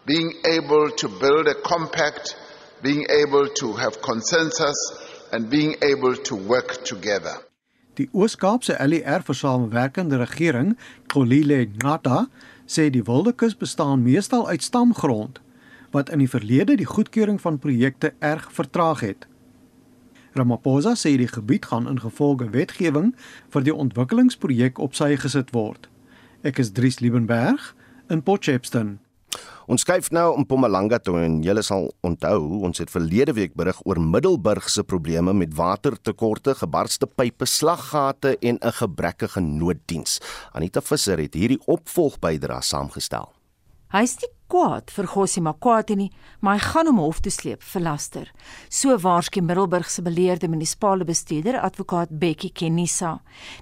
Being 0.06 0.34
able 0.46 0.90
to 0.98 1.08
build 1.08 1.48
a 1.48 1.56
compact, 1.56 2.36
being 2.82 3.06
able 3.10 3.48
to 3.48 3.74
have 3.74 4.02
consensus, 4.02 4.76
and 5.32 5.50
being 5.50 5.76
able 5.82 6.16
to 6.16 6.36
work 6.36 6.84
together. 6.84 7.38
Die 7.96 8.10
Oos-Kaapse 8.12 8.76
LER 8.80 9.22
vir 9.22 9.36
samewerkende 9.38 10.18
regering, 10.18 10.76
Kolile 11.08 11.68
Ngata, 11.78 12.26
sê 12.66 12.90
die 12.90 13.06
Wildekus 13.06 13.54
bestaan 13.56 14.02
meestal 14.04 14.48
uit 14.48 14.64
stamgrond 14.66 15.40
wat 15.94 16.10
in 16.10 16.24
die 16.24 16.30
verlede 16.30 16.74
die 16.80 16.90
goedkeuring 16.90 17.38
van 17.42 17.60
projekte 17.62 18.16
erg 18.18 18.48
vertraag 18.52 19.04
het. 19.06 19.28
Ramaphosa 20.34 20.96
sê 20.98 21.14
die 21.18 21.30
gebied 21.30 21.68
gaan 21.70 21.86
ingevolge 21.90 22.50
wetgewing 22.50 23.14
vir 23.54 23.66
die 23.66 23.74
ontwikkelingsprojek 23.74 24.80
op 24.82 24.96
sy 24.98 25.14
gesit 25.22 25.54
word. 25.54 25.90
Ek 26.42 26.58
is 26.60 26.74
Dries 26.74 26.98
Liebenberg 27.04 27.76
in 28.10 28.24
Potchefstroom. 28.26 28.98
Ons 29.72 29.86
skuif 29.86 30.10
nou 30.12 30.26
om 30.34 30.42
Mpumalanga 30.44 30.98
toe 31.00 31.16
en 31.22 31.38
julle 31.46 31.62
sal 31.64 31.86
onthou, 32.04 32.66
ons 32.68 32.82
het 32.82 32.92
verlede 32.92 33.36
week 33.38 33.54
berig 33.56 33.78
oor 33.88 34.02
Middelburg 34.02 34.68
se 34.70 34.84
probleme 34.84 35.32
met 35.38 35.54
watertekorte, 35.56 36.58
gebarste 36.60 37.08
pype, 37.08 37.46
slaggate 37.48 38.36
en 38.42 38.58
'n 38.60 38.76
gebrekkige 38.82 39.40
nooddiens. 39.40 40.20
Anita 40.52 40.82
Visser 40.82 41.18
het 41.18 41.34
hierdie 41.34 41.62
opvolgbydra 41.66 42.62
saamgestel. 42.62 43.32
Hy 43.94 44.02
is 44.02 44.18
nie 44.22 44.30
kwaad 44.54 44.92
vir 44.94 45.08
Gossie 45.10 45.42
Makwati 45.42 45.96
nie, 45.98 46.12
maar 46.46 46.60
hy 46.60 46.68
gaan 46.68 46.90
hom 46.92 47.00
hof 47.02 47.24
toe 47.26 47.32
sleep 47.34 47.64
vir 47.66 47.82
laster. 47.88 48.28
So 48.70 48.94
waarskynlik 49.02 49.48
Middelburg 49.48 49.90
se 49.90 50.04
beleerde 50.06 50.46
munisipale 50.52 51.08
bestuurder, 51.10 51.58
advokaat 51.58 52.12
Bekkie 52.22 52.52
Kenisa. 52.54 53.16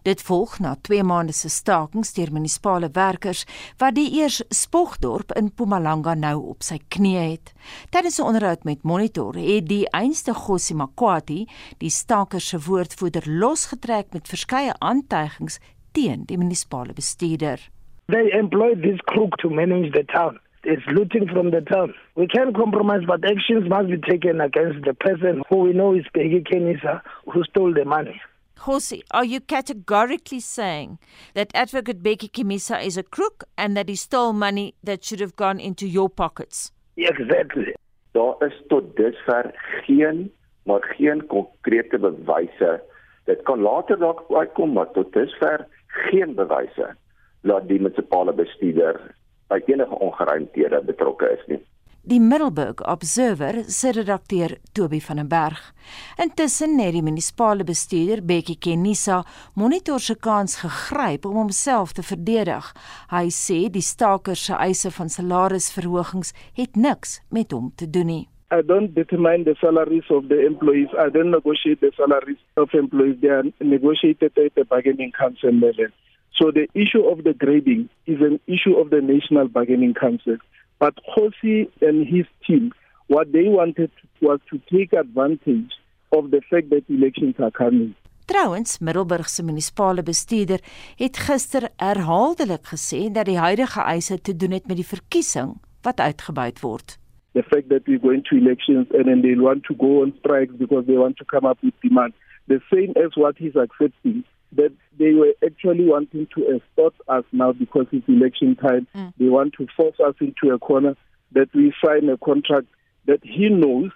Dit 0.04 0.24
volg 0.28 0.58
na 0.60 0.74
2 0.90 1.06
maande 1.08 1.32
se 1.38 1.48
stakings 1.50 2.12
deur 2.18 2.34
munisipale 2.36 2.92
werkers 2.92 3.46
wat 3.80 3.96
die 3.96 4.10
eers 4.20 4.42
Spogdorp 4.52 5.32
in 5.40 5.48
Mpumalanga 5.54 6.18
nou 6.20 6.36
op 6.52 6.68
sy 6.68 6.82
knie 6.92 7.16
het. 7.16 7.54
Tydens 7.96 8.20
'n 8.20 8.28
onderhoud 8.28 8.64
met 8.64 8.84
Monitor 8.84 9.36
het 9.36 9.68
die 9.68 9.88
einste 9.96 10.34
Gossie 10.34 10.76
Makwati 10.76 11.48
die 11.78 11.90
stakers 11.90 12.48
se 12.48 12.60
woordvoerder 12.60 13.24
losgetrek 13.26 14.12
met 14.14 14.28
verskeie 14.28 14.74
aantuigings 14.80 15.60
teen 15.94 16.26
die 16.26 16.38
munisipale 16.38 16.94
bestuurder. 16.94 17.60
They 18.08 18.30
employed 18.32 18.82
this 18.82 19.00
crook 19.06 19.38
to 19.38 19.50
manage 19.50 19.92
the 19.92 20.04
town. 20.06 20.40
It's 20.64 20.86
looting 20.88 21.28
from 21.28 21.52
the 21.52 21.62
town. 21.62 21.94
We 22.16 22.28
can't 22.28 22.56
compromise, 22.56 23.02
but 23.08 23.26
actions 23.26 23.68
must 23.68 23.90
be 23.90 23.98
taken 23.98 24.42
against 24.42 24.86
the 24.86 24.94
person 24.94 25.42
who 25.50 25.58
we 25.58 25.74
know 25.74 25.96
is 25.96 26.06
Peggy 26.14 26.42
Kenisa, 26.42 27.02
who 27.32 27.44
stole 27.46 27.74
the 27.74 27.84
money. 27.86 28.22
Hosi, 28.60 29.02
are 29.10 29.26
you 29.26 29.40
categorically 29.40 30.40
saying 30.40 31.00
that 31.34 31.50
Advocate 31.56 32.04
Becky 32.04 32.28
Kimisa 32.30 32.84
is 32.86 32.96
a 32.96 33.02
crook 33.02 33.46
and 33.58 33.76
that 33.76 33.90
he 33.90 33.96
stole 33.96 34.34
money 34.34 34.76
that 34.84 35.04
should 35.04 35.20
have 35.20 35.36
gone 35.36 35.60
into 35.60 35.88
your 35.88 36.10
pockets? 36.10 36.72
Exactly. 36.96 37.74
Daar 38.14 38.36
is 38.46 38.54
tot 38.68 38.96
dusver 38.96 39.54
geen 39.86 40.32
maar 40.64 40.84
geen 40.84 41.26
konkrete 41.28 42.00
bewyse. 42.00 42.82
Dit 43.26 43.42
kan 43.42 43.62
later 43.62 43.98
dalk 43.98 44.26
uitkom, 44.30 44.74
maar 44.74 44.92
tot 44.92 45.14
dusver 45.14 45.68
geen 45.88 46.36
bewyse 46.36 46.96
dat 47.42 47.68
die 47.68 47.80
munisipale 47.82 48.34
bestuurder 48.34 49.16
by 49.52 49.60
enige 49.68 50.00
ongeruimthede 50.08 50.82
betrokke 50.88 51.30
is 51.36 51.46
nie. 51.52 51.62
Die 52.04 52.20
Middelburg 52.20 52.82
Observer 52.90 53.60
se 53.68 53.92
redakteur 53.94 54.56
Toby 54.74 55.00
van 55.00 55.16
den 55.16 55.28
Berg. 55.28 55.60
Intussen 56.18 56.80
het 56.80 56.96
die 56.96 57.04
munisipale 57.06 57.64
bestuurder 57.64 58.24
Bekkie 58.26 58.58
Kenisa 58.58 59.20
monitor 59.54 60.00
se 60.00 60.16
kans 60.18 60.58
gegryp 60.64 61.26
om 61.30 61.36
homself 61.36 61.94
te 61.94 62.02
verdedig. 62.02 62.72
Hy 63.14 63.30
sê 63.30 63.60
die 63.70 63.86
stakers 63.86 64.48
se 64.50 64.58
eise 64.58 64.90
van 64.98 65.14
salarisverhogings 65.14 66.34
het 66.58 66.76
niks 66.76 67.20
met 67.30 67.54
hom 67.54 67.70
te 67.76 67.90
doen 67.90 68.10
nie. 68.10 68.26
I 68.52 68.62
don't 68.66 68.96
determine 68.96 69.46
the 69.46 69.56
salaries 69.62 70.10
of 70.10 70.28
the 70.28 70.42
employees. 70.46 70.90
I 70.98 71.10
don't 71.10 71.32
negotiate 71.32 71.80
the 71.82 71.92
salaries 71.96 72.42
of 72.58 72.74
employees. 72.74 73.22
They 73.22 73.30
are 73.30 73.44
negotiated 73.62 74.38
at 74.38 74.56
the 74.56 74.66
bargaining 74.66 75.12
council 75.12 75.54
level. 75.54 75.94
So 76.34 76.52
the 76.52 76.68
issue 76.74 77.04
of 77.12 77.24
the 77.24 77.34
grading 77.34 77.90
is 78.06 78.20
an 78.22 78.40
issue 78.48 78.76
of 78.76 78.90
the 78.90 79.02
National 79.02 79.48
Bargaining 79.48 79.94
Council. 79.94 80.38
But 80.80 80.96
Khosi 81.12 81.70
and 81.82 82.08
his 82.08 82.26
team, 82.48 82.72
what 83.08 83.32
they 83.32 83.48
wanted 83.48 83.92
was 84.22 84.40
to 84.50 84.60
take 84.72 84.94
advantage 84.94 85.72
of 86.12 86.32
the 86.32 86.42
fact 86.50 86.70
that 86.70 86.84
elections 86.90 87.36
are 87.40 87.52
coming. 87.52 87.94
Trouwens, 88.26 88.80
Middelburg 88.80 89.28
se 89.28 89.44
munisipale 89.44 90.04
bestuurder 90.04 90.60
het 90.98 91.18
gister 91.18 91.70
herhaaldelik 91.78 92.66
gesê 92.74 93.10
dat 93.12 93.26
die 93.26 93.38
huidige 93.38 93.82
eise 93.82 94.22
te 94.22 94.36
doen 94.36 94.52
het 94.56 94.68
met 94.68 94.80
die 94.80 94.88
verkiesing 94.88 95.58
wat 95.84 96.00
uitgebuit 96.00 96.62
word. 96.62 96.98
The 97.34 97.44
fact 97.44 97.70
that 97.70 97.88
we're 97.88 98.00
going 98.00 98.24
to 98.30 98.36
elections 98.36 98.88
and 98.96 99.06
then 99.06 99.22
they 99.22 99.36
want 99.36 99.64
to 99.64 99.76
go 99.76 100.02
on 100.02 100.14
strikes 100.20 100.56
because 100.56 100.86
they 100.86 100.98
want 100.98 101.18
to 101.18 101.26
come 101.26 101.46
up 101.50 101.58
with 101.62 101.74
demand. 101.82 102.14
The 102.48 102.62
same 102.70 102.96
as 103.06 103.16
what 103.16 103.38
he's 103.38 103.56
accepting 103.56 104.24
that 104.54 104.74
they 105.00 105.14
were 105.14 105.34
actually 105.46 105.86
wanting 105.86 106.28
to 106.36 106.56
extort 106.56 106.94
us 107.08 107.24
now 107.32 107.54
because 107.54 107.88
it's 107.92 108.08
election 108.08 108.56
time. 108.56 108.88
Mm. 108.96 109.14
They 109.18 109.30
want 109.30 109.54
to 109.58 109.68
force 109.76 109.96
us 110.06 110.16
into 110.20 110.54
a 110.54 110.60
corner 110.60 110.96
that 111.34 111.50
we 111.54 111.74
sign 111.84 112.10
a 112.10 112.18
contract 112.18 112.68
that 113.06 113.20
he 113.24 113.50
knows 113.50 113.92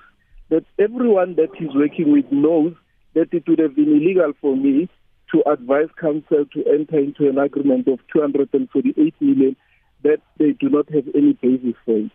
that 0.50 0.64
everyone 0.80 1.36
that 1.36 1.50
he's 1.58 1.74
working 1.74 2.12
with 2.12 2.32
knows 2.32 2.74
that 3.14 3.34
it 3.34 3.44
would 3.48 3.60
have 3.60 3.76
been 3.76 3.90
illegal 3.90 4.34
for 4.40 4.56
me 4.56 4.90
to 5.32 5.44
advise 5.50 5.90
council 6.00 6.46
to 6.54 6.64
enter 6.66 7.00
into 7.00 7.28
an 7.28 7.38
agreement 7.38 7.88
of 7.88 8.00
248 8.14 9.14
million 9.20 9.56
that 10.04 10.20
they 10.38 10.52
do 10.52 10.70
not 10.70 10.88
have 10.94 11.08
any 11.16 11.34
basis 11.34 11.76
for 11.84 11.98
it. 11.98 12.12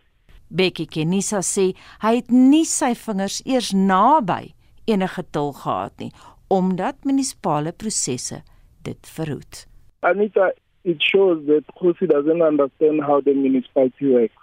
Becky 0.50 0.86
Kenisa 0.86 1.44
sê 1.46 1.70
hy 2.02 2.16
het 2.18 2.30
nie 2.34 2.64
sy 2.66 2.90
vingers 2.98 3.38
eers 3.46 3.70
naby 3.70 4.50
enige 4.90 5.22
tol 5.30 5.52
gehad 5.54 5.94
nie 6.02 6.10
omdat 6.50 6.96
munisipale 7.04 7.72
prosesse 7.72 8.42
dit 8.82 9.06
verhoed. 9.14 9.66
Anita, 10.00 10.52
it 10.82 10.98
shows 11.00 11.46
that 11.46 11.64
Khosi 11.76 12.08
doesn't 12.08 12.42
understand 12.42 13.02
how 13.02 13.20
the 13.20 13.34
municipality 13.34 14.10
works. 14.12 14.34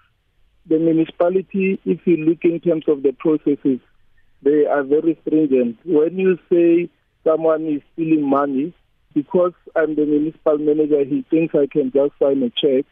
The 0.70 0.80
municipality, 0.80 1.80
if 1.86 2.00
you 2.06 2.18
look 2.18 2.44
in 2.44 2.60
terms 2.60 2.88
of 2.88 3.04
the 3.04 3.12
processes, 3.12 3.80
they 4.42 4.66
are 4.66 4.84
very 4.84 5.18
stringent. 5.22 5.78
When 5.84 6.18
you 6.18 6.38
say 6.50 6.90
someone 7.24 7.66
is 7.66 7.82
stealing 7.94 8.24
money, 8.24 8.74
because 9.14 9.54
I'm 9.76 9.96
the 9.96 10.06
municipal 10.06 10.58
manager, 10.60 11.04
he 11.04 11.26
thinks 11.30 11.56
I 11.56 11.68
can 11.68 11.92
just 11.92 12.14
sign 12.20 12.44
a 12.44 12.50
check 12.52 12.86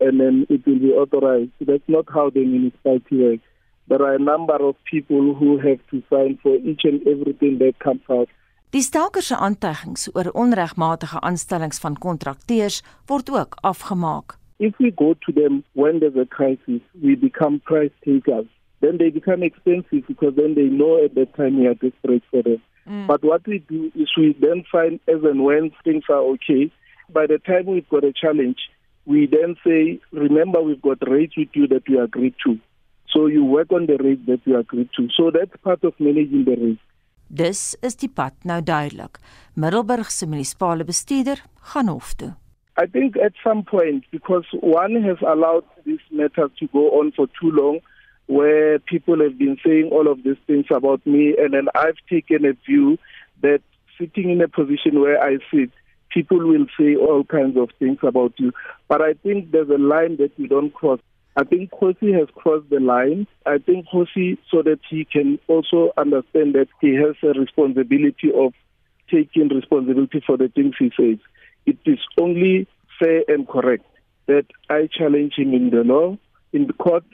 and 0.00 0.18
then 0.20 0.46
it 0.48 0.66
will 0.66 0.78
be 0.78 0.92
authorized. 0.92 1.52
That's 1.60 1.88
not 1.88 2.06
how 2.12 2.30
the 2.30 2.44
municipality 2.44 3.22
works. 3.22 3.42
There 3.88 4.02
are 4.02 4.14
a 4.14 4.18
number 4.18 4.56
of 4.56 4.74
people 4.90 5.34
who 5.34 5.58
have 5.58 5.78
to 5.90 6.02
sign 6.10 6.38
for 6.42 6.56
each 6.56 6.80
and 6.84 7.06
everything 7.06 7.58
that 7.58 7.78
comes 7.78 8.00
out. 8.10 8.28
Die 8.76 8.84
stalker 8.84 9.22
se 9.24 9.36
aantuigings 9.40 10.02
oor 10.12 10.28
onregmatige 10.36 11.20
aanstellings 11.28 11.78
van 11.80 11.94
kontrakteurs 11.98 12.82
word 13.08 13.30
ook 13.30 13.54
afgemaak. 13.70 14.34
If 14.56 14.74
we 14.78 14.90
go 14.94 15.14
to 15.24 15.32
them 15.32 15.62
when 15.72 15.98
there's 15.98 16.18
a 16.24 16.26
crisis, 16.36 16.82
we 17.04 17.16
become 17.16 17.58
price 17.58 17.94
takers. 18.04 18.44
Then 18.80 18.98
they 18.98 19.10
become 19.10 19.42
expensive 19.46 20.04
because 20.06 20.34
then 20.36 20.54
they 20.54 20.68
know 20.68 21.04
at 21.04 21.14
that 21.14 21.32
time 21.36 21.56
we 21.60 21.66
are 21.66 21.78
desperate 21.80 22.24
for 22.30 22.42
them. 22.42 22.60
Mm. 22.84 23.06
But 23.06 23.24
what 23.24 23.46
we 23.46 23.64
do 23.68 23.90
is 23.94 24.10
we 24.16 24.36
then 24.40 24.64
find 24.70 25.00
as 25.08 25.24
and 25.24 25.42
when 25.44 25.70
things 25.82 26.04
are 26.10 26.24
okay, 26.34 26.70
by 27.08 27.26
the 27.26 27.38
time 27.38 27.64
we've 27.64 27.88
got 27.88 28.04
a 28.04 28.12
challenge, 28.12 28.60
we 29.06 29.26
then 29.26 29.56
say, 29.64 30.00
remember 30.12 30.60
we've 30.60 30.82
got 30.82 30.98
rates 31.08 31.34
with 31.36 31.52
you 31.54 31.66
that 31.68 31.88
we 31.88 31.98
agreed 31.98 32.34
to. 32.44 32.58
So 33.08 33.26
you 33.26 33.42
work 33.42 33.72
on 33.72 33.86
the 33.86 33.96
rates 33.96 34.26
that 34.26 34.44
we 34.44 34.54
agreed 34.54 34.90
to. 34.98 35.08
So 35.16 35.30
that's 35.30 35.56
part 35.64 35.82
of 35.82 35.94
managing 35.98 36.44
the 36.44 36.56
rates. 36.56 36.82
Dis 37.28 37.74
is 37.82 37.96
die 37.98 38.08
pad 38.08 38.34
nou 38.46 38.60
duidelik. 38.62 39.18
Middelburg 39.54 40.10
se 40.10 40.26
munisipale 40.26 40.84
bestuurder 40.86 41.42
gaan 41.72 41.88
hof 41.90 42.14
toe. 42.14 42.34
I 42.78 42.86
think 42.86 43.16
at 43.16 43.32
some 43.42 43.62
point 43.64 44.04
because 44.10 44.46
one 44.60 45.02
has 45.02 45.16
allowed 45.22 45.64
this 45.84 46.00
matter 46.10 46.48
to 46.58 46.66
go 46.72 46.90
on 47.00 47.12
for 47.12 47.26
too 47.40 47.50
long 47.50 47.80
where 48.26 48.78
people 48.78 49.18
have 49.22 49.38
been 49.38 49.56
saying 49.64 49.88
all 49.90 50.08
of 50.08 50.22
these 50.24 50.36
things 50.46 50.66
about 50.70 51.04
me 51.06 51.34
and 51.38 51.54
then 51.54 51.68
I've 51.74 51.98
taken 52.08 52.44
a 52.44 52.52
view 52.66 52.98
that 53.42 53.62
sitting 53.98 54.30
in 54.30 54.42
a 54.42 54.48
position 54.48 55.00
where 55.00 55.22
I 55.22 55.38
sit 55.50 55.70
people 56.10 56.38
will 56.38 56.66
say 56.78 56.96
all 56.96 57.24
kinds 57.24 57.56
of 57.56 57.70
things 57.78 57.98
about 58.02 58.34
you 58.36 58.52
but 58.88 59.00
I 59.00 59.14
think 59.14 59.52
there's 59.52 59.70
a 59.70 59.78
line 59.78 60.18
that 60.18 60.32
you 60.36 60.46
don't 60.46 60.74
cross 60.74 61.00
I 61.38 61.44
think 61.44 61.70
Kosi 61.70 62.18
has 62.18 62.28
crossed 62.34 62.70
the 62.70 62.80
line. 62.80 63.26
I 63.44 63.58
think 63.58 63.86
Kosi, 63.92 64.38
so 64.50 64.62
that 64.62 64.80
he 64.88 65.04
can 65.04 65.38
also 65.48 65.92
understand 65.98 66.54
that 66.54 66.68
he 66.80 66.94
has 66.94 67.14
a 67.22 67.38
responsibility 67.38 68.32
of 68.34 68.54
taking 69.10 69.48
responsibility 69.48 70.22
for 70.26 70.38
the 70.38 70.48
things 70.48 70.74
he 70.78 70.90
says. 70.96 71.18
It 71.66 71.78
is 71.84 71.98
only 72.18 72.66
fair 72.98 73.22
and 73.28 73.46
correct 73.46 73.84
that 74.26 74.46
I 74.70 74.88
challenge 74.90 75.34
him 75.36 75.52
in 75.52 75.70
the 75.70 75.84
law, 75.84 76.16
in 76.52 76.68
the 76.68 76.72
court, 76.72 77.04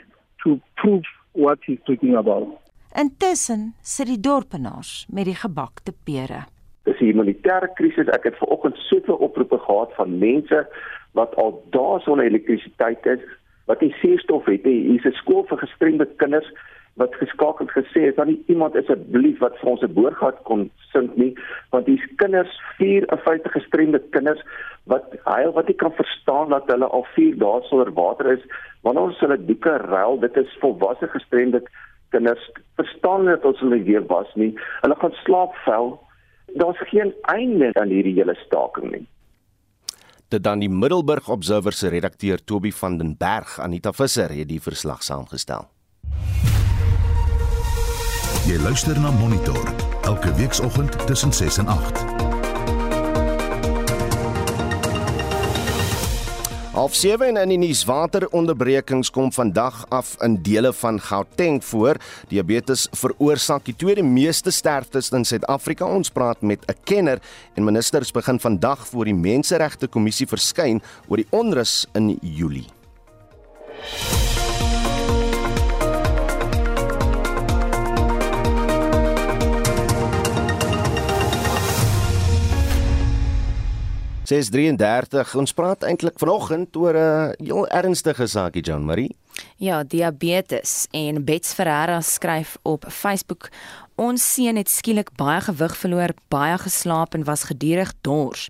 to 0.45 0.61
prove 0.77 1.05
what 1.33 1.59
he's 1.67 1.81
talking 1.85 2.15
about. 2.15 2.47
Intussen 2.95 3.75
sit 3.81 4.07
die 4.07 4.21
dorpenaars 4.21 5.07
met 5.09 5.25
die 5.25 5.35
gebakte 5.35 5.95
pere. 6.05 6.45
Dis 6.85 7.01
'n 7.01 7.07
humanitêre 7.07 7.73
krisis. 7.75 8.07
Ek 8.07 8.25
het 8.25 8.37
vanoggend 8.37 8.77
soveel 8.77 9.15
oproepe 9.15 9.59
gehad 9.59 9.95
van 9.95 10.19
mense 10.19 10.69
wat 11.13 11.35
al 11.35 11.65
dae 11.71 12.01
sonder 12.01 12.27
elektrisiteit 12.27 13.07
is 13.07 13.23
wat 13.67 13.81
nie 13.81 13.95
suurstof 14.01 14.47
het 14.51 14.65
nie. 14.65 14.81
Hier's 14.91 15.05
'n 15.05 15.19
skool 15.23 15.45
vir 15.49 15.59
gestremde 15.59 16.07
kinders 16.17 16.49
wat 17.01 17.15
geskakel 17.15 17.67
gesê 17.73 18.01
het 18.07 18.17
dat 18.17 18.27
nie 18.27 18.43
iemand 18.47 18.77
asseblief 18.77 19.39
wat 19.39 19.57
vir 19.61 19.71
ons 19.71 19.83
'n 19.83 19.95
boorgat 19.95 20.43
kon 20.43 20.71
sink 20.93 21.17
nie, 21.17 21.35
want 21.71 21.87
hier's 21.87 22.07
kinders, 22.17 22.61
54 22.77 23.53
gestremde 23.53 24.01
kinders 24.11 24.43
wat 24.85 25.05
hy 25.25 25.51
wat 25.53 25.67
nie 25.67 25.77
kan 25.77 25.93
verstaan 25.93 26.49
dat 26.49 26.67
hulle 26.67 26.87
al 26.87 27.07
4 27.15 27.39
dae 27.39 27.63
sonder 27.63 27.93
water 27.93 28.33
is. 28.33 28.45
Wanneer 28.83 29.03
ons 29.03 29.21
hulle 29.21 29.45
doeke 29.45 29.77
ruil, 29.77 30.19
dit 30.19 30.37
is 30.37 30.59
volwasse 30.61 31.09
gestremde 31.09 31.63
kinders. 32.11 32.51
Verstaan 32.77 33.25
net 33.25 33.45
ons 33.45 33.61
hulle 33.61 33.83
weer 33.83 34.07
was 34.07 34.35
nie. 34.35 34.55
Hulle 34.81 34.95
gaan 34.95 35.15
slaap 35.25 35.55
vel. 35.65 36.01
Daar's 36.55 36.79
geen 36.79 37.15
einde 37.23 37.71
aan 37.73 37.89
hierdie 37.89 38.15
hele 38.15 38.35
staking 38.35 38.91
nie 38.91 39.07
dit 40.33 40.43
dan 40.45 40.63
die 40.63 40.71
Middelburg 40.71 41.29
Observer 41.29 41.73
se 41.77 41.89
redakteur 41.93 42.41
Toby 42.45 42.73
van 42.73 42.99
den 42.99 43.15
Berg 43.17 43.59
Anita 43.61 43.93
Visser 43.93 44.33
het 44.33 44.49
die 44.49 44.61
verslag 44.61 45.05
saamgestel. 45.05 45.69
Jy 48.49 48.59
luister 48.65 48.99
na 48.99 49.13
Monitor 49.21 49.75
elke 50.03 50.35
weekoggend 50.35 51.07
tussen 51.07 51.33
6 51.33 51.63
en 51.63 51.67
8. 51.67 52.22
Half 56.73 56.95
7 56.95 57.27
en 57.27 57.37
in 57.37 57.51
die 57.53 57.59
nuus 57.61 57.83
wateronderbrekings 57.85 59.11
kom 59.13 59.29
vandag 59.33 59.83
af 59.93 60.15
in 60.25 60.39
dele 60.41 60.71
van 60.73 60.97
Gauteng 61.05 61.59
voor. 61.65 62.01
Diabetes 62.31 62.87
veroorsaak 62.97 63.67
die 63.69 63.77
tweede 63.77 64.03
meeste 64.03 64.51
sterftes 64.51 65.13
in 65.13 65.29
Suid-Afrika. 65.29 65.85
Ons 65.85 66.09
praat 66.09 66.41
met 66.41 66.65
'n 66.65 66.81
kenner 66.85 67.21
en 67.55 67.65
ministers 67.65 68.11
begin 68.11 68.41
vandag 68.41 68.89
voor 68.89 69.05
die 69.05 69.15
Menseregte 69.15 69.87
Kommissie 69.87 70.27
verskyn 70.27 70.81
oor 71.09 71.17
die 71.17 71.29
onrus 71.31 71.87
in 71.93 72.19
Julie. 72.23 72.67
633 84.33 85.35
ons 85.37 85.53
praat 85.53 85.83
eintlik 85.85 86.17
vanoggend 86.21 86.77
oor 86.81 86.97
'n 86.97 87.35
heel 87.37 87.67
ernstige 87.69 88.27
saakie 88.27 88.63
John 88.63 88.85
Marie. 88.85 89.15
Ja, 89.57 89.83
diabetes 89.85 90.87
en 90.91 91.25
Bets 91.25 91.53
Ferreira 91.53 92.01
skryf 92.01 92.57
op 92.63 92.85
Facebook 92.89 93.49
Ons 94.01 94.25
seun 94.25 94.57
het 94.57 94.71
skielik 94.73 95.11
baie 95.21 95.41
gewig 95.45 95.75
verloor, 95.77 96.15
baie 96.33 96.57
geslaap 96.59 97.13
en 97.15 97.27
was 97.29 97.45
gedurig 97.51 97.91
dors. 98.01 98.47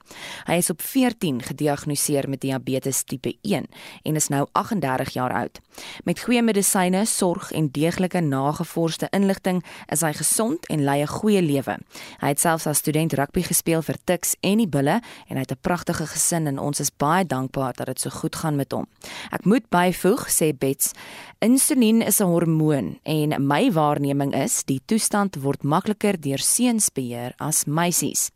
Hy 0.47 0.61
is 0.63 0.71
op 0.71 0.83
14 0.83 1.41
gediagnoseer 1.43 2.29
met 2.31 2.45
diabetes 2.45 3.03
tipe 3.03 3.33
1 3.43 3.67
en 4.07 4.17
is 4.17 4.29
nou 4.31 4.45
38 4.53 5.11
jaar 5.17 5.35
oud. 5.35 5.59
Met 6.07 6.23
goeie 6.23 6.43
medisyne, 6.43 7.03
sorg 7.07 7.51
en 7.53 7.71
deeglike 7.75 8.21
nagevorsde 8.23 9.09
inligting 9.11 9.65
is 9.91 10.05
hy 10.07 10.13
gesond 10.15 10.69
en 10.71 10.85
lei 10.85 11.03
'n 11.03 11.11
goeie 11.11 11.43
lewe. 11.43 11.79
Hy 12.21 12.29
het 12.29 12.41
selfs 12.41 12.67
as 12.67 12.79
student 12.79 13.13
rugby 13.13 13.43
gespeel 13.43 13.83
vir 13.83 13.97
Tuks 14.05 14.37
en 14.43 14.59
die 14.59 14.69
Bulle 14.69 15.01
en 15.29 15.37
hy 15.37 15.43
het 15.43 15.53
'n 15.53 15.61
pragtige 15.61 16.07
gesin 16.07 16.47
en 16.47 16.59
ons 16.59 16.81
is 16.81 16.91
baie 16.91 17.25
dankbaar 17.27 17.75
dat 17.75 17.87
dit 17.87 18.01
so 18.01 18.11
goed 18.11 18.37
gaan 18.37 18.57
met 18.57 18.73
hom. 18.73 18.87
Ek 19.33 19.45
moet 19.45 19.69
byvoeg, 19.69 20.29
sê 20.31 20.53
Bets, 20.57 20.93
insulien 21.41 22.03
is 22.03 22.21
'n 22.21 22.25
hormoon 22.25 22.99
en 23.03 23.47
my 23.47 23.73
waarneming 23.73 24.35
is 24.35 24.65
die 24.65 24.81
toestand 24.87 25.32
word 25.41 25.63
makliker 25.63 26.19
deur 26.21 26.43
seuns 26.43 26.91
beheer 26.93 27.35
as 27.39 27.65
meisies. 27.65 28.31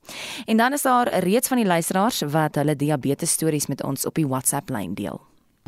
En 0.46 0.56
dan 0.56 0.72
is 0.72 0.82
daar 0.82 1.10
reeds 1.24 1.48
van 1.48 1.60
die 1.60 1.66
luisteraars 1.66 2.22
wat 2.32 2.54
hulle 2.60 2.76
diabetes 2.76 3.30
stories 3.30 3.66
met 3.66 3.82
ons 3.84 4.06
op 4.06 4.14
die 4.14 4.26
WhatsApp 4.26 4.70
lyn 4.70 4.94
deel. 4.94 5.20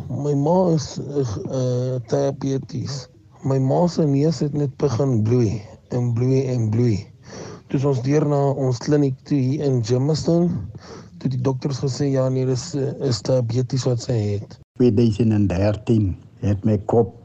My 0.07 0.35
ma 0.35 0.59
is 0.75 0.97
uh 1.01 1.99
diabetes. 2.09 3.09
My 3.45 3.59
ma 3.59 3.87
se 3.87 4.07
neus 4.07 4.41
het 4.41 4.55
net 4.55 4.77
begin 4.79 5.23
bloei 5.23 5.63
en 5.95 6.13
bloei 6.15 6.45
en 6.47 6.71
bloei. 6.71 7.07
Toe 7.69 7.81
ons 7.91 8.01
deur 8.03 8.25
na 8.29 8.41
ons 8.55 8.79
kliniek 8.79 9.19
toe 9.29 9.39
hier 9.39 9.67
in 9.67 9.83
Jamestown, 9.85 10.49
toe 11.21 11.31
die 11.31 11.43
dokters 11.43 11.83
gesê 11.83 12.09
ja 12.15 12.29
nee, 12.33 12.47
dis 12.49 12.73
is 13.05 13.21
diabetes 13.27 13.85
wat 13.89 14.07
sy 14.07 14.17
het. 14.17 14.59
2013 14.79 16.15
het 16.47 16.65
my 16.65 16.79
kop 16.91 17.18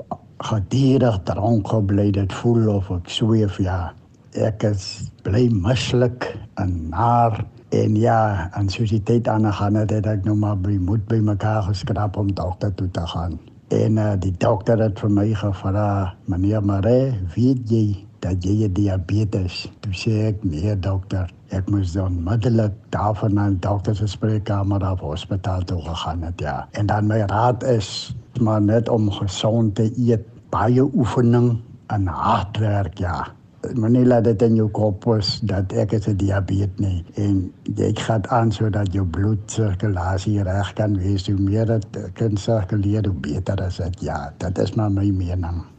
gedurig 0.43 1.19
dronk 1.23 1.67
gebly 1.67 2.12
dit 2.12 2.34
voel 2.34 2.69
of 2.75 2.91
ek 2.91 3.10
sweef 3.10 3.60
ja 3.63 3.93
ek 4.34 4.63
is 4.65 5.12
bly 5.25 5.47
mislik 5.53 6.25
en 6.62 6.89
naar 6.89 7.45
en 7.73 7.95
ja, 7.97 8.49
en 8.53 8.69
soos 8.69 8.91
die 8.93 9.01
tyd 9.01 9.27
aangaan 9.27 9.79
het, 9.82 9.89
het 9.93 10.06
ek 10.10 10.25
nou 10.27 10.36
maar 10.38 10.58
by 10.62 10.75
moed 10.77 11.03
by 11.10 11.17
mekaar 11.25 11.63
geskraap 11.65 12.17
om 12.21 12.29
dokter 12.38 12.73
toe 12.77 12.89
te 12.93 13.06
gaan. 13.13 13.39
En 13.73 13.97
uh, 13.97 14.12
die 14.21 14.34
dokter 14.38 14.77
het 14.77 14.99
vir 15.01 15.10
my 15.10 15.27
gevra, 15.34 15.88
meneer 16.29 16.62
Mare, 16.62 17.15
weet 17.34 17.63
jy 17.71 17.86
dat 18.21 18.45
jy 18.45 18.69
diabetes? 18.77 19.63
Toe 19.82 19.93
sê 19.97 20.13
ek, 20.29 20.43
nee 20.45 20.75
dokter, 20.77 21.32
ek 21.53 21.69
moes 21.73 21.95
dan 21.97 22.19
onmiddellik 22.19 22.75
daarvan 22.93 23.34
na 23.34 23.47
'n 23.49 23.58
dokter 23.65 23.95
se 23.95 24.08
spreekkamer 24.08 24.86
of 24.91 25.01
hospitaal 25.01 25.65
toe 25.65 25.82
gegaan 25.82 26.21
het, 26.21 26.39
ja. 26.39 26.67
En 26.77 26.86
dan 26.86 27.08
my 27.08 27.25
raad 27.25 27.63
is 27.63 28.13
maar 28.39 28.62
net 28.62 28.89
om 28.89 29.12
gesond 29.12 29.75
te 29.75 29.89
eet, 29.97 30.25
baie 30.53 30.83
oefening 30.83 31.55
en 31.93 32.07
hard 32.07 32.59
werk, 32.61 32.99
ja. 33.01 33.23
Moenie 33.79 34.03
laat 34.05 34.25
dit 34.27 34.41
in 34.43 34.57
jou 34.59 34.67
kop 34.75 35.05
is 35.15 35.37
dat 35.49 35.71
ek 35.71 35.95
is 35.97 36.07
'n 36.11 36.17
diabetes 36.19 36.79
nie 36.83 37.05
en 37.15 37.51
jy 37.63 37.91
gaan 37.95 38.27
aan 38.29 38.51
sodat 38.51 38.93
jou 38.93 39.05
bloedsirkulasie 39.05 40.43
reg 40.43 40.73
kan 40.73 40.97
wees. 40.99 41.27
Hoe 41.27 41.39
meer 41.39 41.65
dit 41.65 42.13
kan 42.13 42.37
sirkuleer 42.37 43.07
hoe 43.07 43.19
beter 43.19 43.67
is 43.67 43.77
dit 43.77 44.01
ja. 44.01 44.33
Dit 44.37 44.57
is 44.57 44.75
maar 44.75 44.91
my 44.91 45.09
mening 45.09 45.72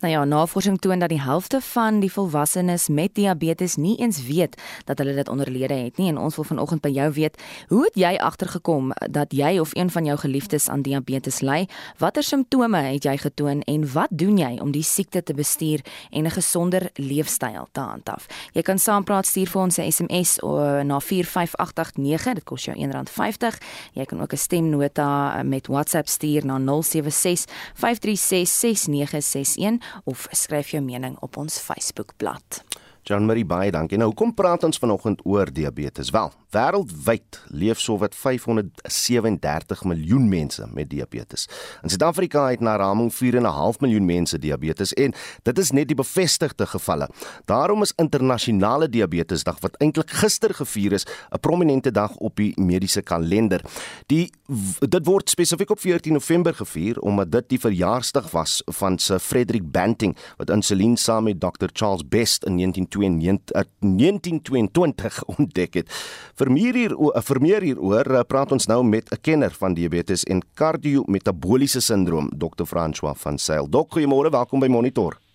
Nou 0.00 0.12
ja, 0.12 0.24
navorsing 0.24 0.78
toon 0.78 0.98
dat 0.98 1.08
die 1.08 1.20
helfte 1.20 1.60
van 1.60 1.98
die 2.00 2.12
volwassenes 2.12 2.88
met 2.88 3.14
diabetes 3.14 3.74
nie 3.76 3.98
eens 4.00 4.22
weet 4.24 4.56
dat 4.84 4.98
hulle 4.98 5.12
dit 5.14 5.28
onderlede 5.28 5.74
het 5.74 5.96
nie 6.00 6.08
en 6.08 6.18
ons 6.18 6.36
wil 6.40 6.44
vanoggend 6.48 6.80
by 6.80 6.88
jou 6.88 7.10
weet, 7.12 7.36
hoe 7.68 7.82
het 7.84 7.98
jy 8.00 8.14
agtergekom 8.16 8.94
dat 9.12 9.34
jy 9.36 9.58
of 9.60 9.74
een 9.76 9.90
van 9.92 10.08
jou 10.08 10.16
geliefdes 10.22 10.68
aan 10.72 10.82
diabetes 10.82 11.42
ly? 11.44 11.68
Watter 12.00 12.24
simptome 12.24 12.80
het 12.80 13.04
jy 13.04 13.16
getoon 13.20 13.60
en 13.60 13.84
wat 13.92 14.08
doen 14.10 14.38
jy 14.40 14.56
om 14.64 14.72
die 14.72 14.82
siekte 14.82 15.20
te 15.22 15.36
bestuur 15.36 15.84
en 16.10 16.24
'n 16.24 16.30
gesonder 16.30 16.90
leefstyl 16.94 17.68
te 17.72 17.80
handhaaf? 17.80 18.26
Jy 18.52 18.62
kan 18.62 18.78
saampraat 18.78 19.26
stuur 19.26 19.48
vir 19.48 19.62
ons 19.62 19.78
'n 19.78 19.92
SMS 19.92 20.38
na 20.84 21.00
45889, 21.00 22.34
dit 22.34 22.44
kos 22.44 22.64
jou 22.64 22.76
R1.50. 22.76 23.58
Jy 23.92 24.04
kan 24.04 24.20
ook 24.20 24.32
'n 24.32 24.36
stemnota 24.36 25.42
met 25.42 25.66
WhatsApp 25.66 26.08
stuur 26.08 26.46
na 26.46 26.58
076 26.58 27.44
536 27.74 28.48
6961 28.48 29.89
of 30.04 30.26
skryf 30.30 30.70
jou 30.70 30.82
mening 30.82 31.16
op 31.20 31.36
ons 31.36 31.58
Facebookblad. 31.58 32.64
Jan 33.08 33.24
Marie 33.24 33.46
baie 33.48 33.70
dankie. 33.72 33.98
Nou 33.98 34.10
kom 34.16 34.34
praat 34.36 34.64
ons 34.66 34.78
vanoggend 34.78 35.22
oor 35.24 35.48
diabetes. 35.52 36.10
Wel, 36.12 36.28
wêreldwyd 36.52 37.38
leef 37.48 37.80
sowat 37.80 38.14
537 38.14 39.84
miljoen 39.88 40.26
mense 40.28 40.66
met 40.74 40.90
diabetes. 40.90 41.46
In 41.82 41.92
Suid-Afrika 41.92 42.44
het 42.50 42.60
na 42.64 42.76
raming 42.80 43.08
4.5 43.14 43.80
miljoen 43.80 44.06
mense 44.06 44.38
diabetes 44.38 44.92
en 45.00 45.14
dit 45.48 45.62
is 45.64 45.72
net 45.72 45.88
die 45.88 45.96
bevestigde 45.96 46.68
gevalle. 46.68 47.08
Daarom 47.48 47.86
is 47.86 47.94
internasionale 47.96 48.90
diabetesdag 48.92 49.62
wat 49.64 49.80
eintlik 49.80 50.12
gister 50.20 50.54
gevier 50.54 50.92
is, 50.92 51.06
'n 51.32 51.40
prominente 51.40 51.90
dag 51.90 52.16
op 52.16 52.36
die 52.36 52.52
mediese 52.60 53.02
kalender. 53.02 53.64
Die 54.06 54.30
dit 54.78 55.06
word 55.06 55.30
spesifiek 55.30 55.70
op 55.70 55.80
14 55.80 56.12
November 56.12 56.54
gevier 56.54 56.98
omdat 57.06 57.30
dit 57.30 57.48
die 57.54 57.60
verjaarsdag 57.60 58.30
was 58.30 58.62
van 58.80 58.98
Sir 58.98 59.18
Frederick 59.22 59.70
Banting 59.70 60.16
wat 60.40 60.50
insulien 60.50 60.96
saam 60.98 61.24
met 61.28 61.40
Dr 61.40 61.68
Charles 61.72 62.02
Best 62.08 62.44
in 62.44 62.54
19 62.58 62.88
1922 62.90 65.24
ontdek 65.36 65.74
het. 65.74 65.90
Vir 66.34 66.50
meer 66.50 66.74
hier 66.74 66.96
vir 67.30 67.40
meer 67.40 67.62
hieroor 67.62 68.10
eh, 68.10 68.20
praat 68.26 68.52
ons 68.52 68.66
nou 68.66 68.84
met 68.84 69.12
'n 69.12 69.20
kenner 69.20 69.54
van 69.58 69.74
diabetes 69.74 70.24
en 70.24 70.42
kardiometaboliese 70.54 71.80
sindroom, 71.80 72.30
Dr. 72.36 72.64
François 72.64 73.14
van 73.16 73.38
Sail. 73.38 73.68
Dok, 73.68 73.94
goeiemôre, 73.94 74.30
welkom 74.30 74.60
by 74.60 74.66
Monitor. 74.66 75.29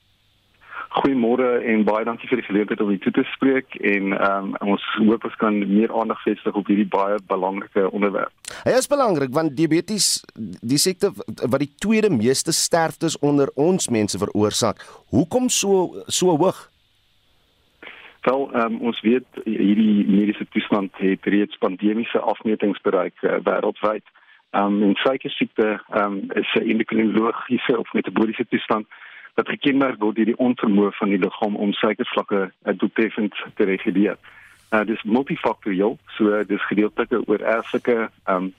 Goeiemôre 0.90 1.62
en 1.66 1.84
baie 1.84 2.06
dankie 2.06 2.28
vir 2.30 2.40
die 2.40 2.48
geleentheid 2.48 2.82
om 2.82 2.90
hier 2.90 3.00
toe 3.04 3.12
te 3.12 3.24
spreek 3.34 3.76
en 3.82 4.14
um, 4.16 4.52
ons 4.62 4.84
hoop 5.00 5.26
ons 5.28 5.36
kan 5.42 5.58
meer 5.60 5.92
aandag 5.94 6.22
vestig 6.24 6.56
op 6.56 6.68
hierdie 6.68 6.88
baie 6.88 7.18
belangrike 7.28 7.90
onderwerp. 7.92 8.32
Hy 8.64 8.76
is 8.78 8.88
belangrik 8.92 9.34
want 9.36 9.56
diabetes 9.58 10.24
die 10.36 10.80
siekte 10.82 11.12
wat 11.16 11.60
die 11.60 11.72
tweede 11.84 12.10
meeste 12.14 12.54
sterftes 12.56 13.20
onder 13.20 13.52
ons 13.56 13.90
mense 13.90 14.20
veroorsaak. 14.22 14.82
Hoekom 15.12 15.50
so 15.50 16.04
so 16.08 16.38
hoog? 16.38 16.70
Wel, 18.26 18.50
um, 18.58 18.78
ons 18.90 19.02
weet 19.06 19.42
hierdie 19.44 20.06
mediese 20.10 20.48
toestand 20.50 20.94
het 20.98 21.26
reeds 21.30 21.58
pandemiese 21.62 22.20
afmetings 22.20 22.82
bereik 22.82 23.18
uh, 23.22 23.38
wêreldwyd. 23.46 24.06
Um, 24.56 24.80
en 24.88 24.96
suikersiekte 24.96 25.76
um, 25.94 26.24
is 26.34 26.54
'n 26.56 26.70
endokrinologiese 26.72 27.78
of 27.78 27.94
metaboliese 27.94 28.46
toestand 28.50 28.88
wat 29.36 29.50
gekenmerk 29.52 30.00
word 30.00 30.16
deur 30.16 30.32
die 30.32 30.40
onvermoë 30.40 30.92
van 31.00 31.12
die 31.12 31.20
liggaam 31.20 31.56
om 31.56 31.74
suikervlakke 31.74 32.42
uh, 32.48 32.76
doeltreffend 32.80 33.36
te 33.56 33.68
reguleer. 33.68 34.18
Uh, 34.72 34.84
dit 34.88 34.96
is 34.96 35.04
multifaktorieel, 35.04 35.98
so 36.18 36.44
dis 36.48 36.68
gedeeltelike 36.70 37.22
oor 37.28 37.44
erflike 37.58 38.10
um, 38.32 38.54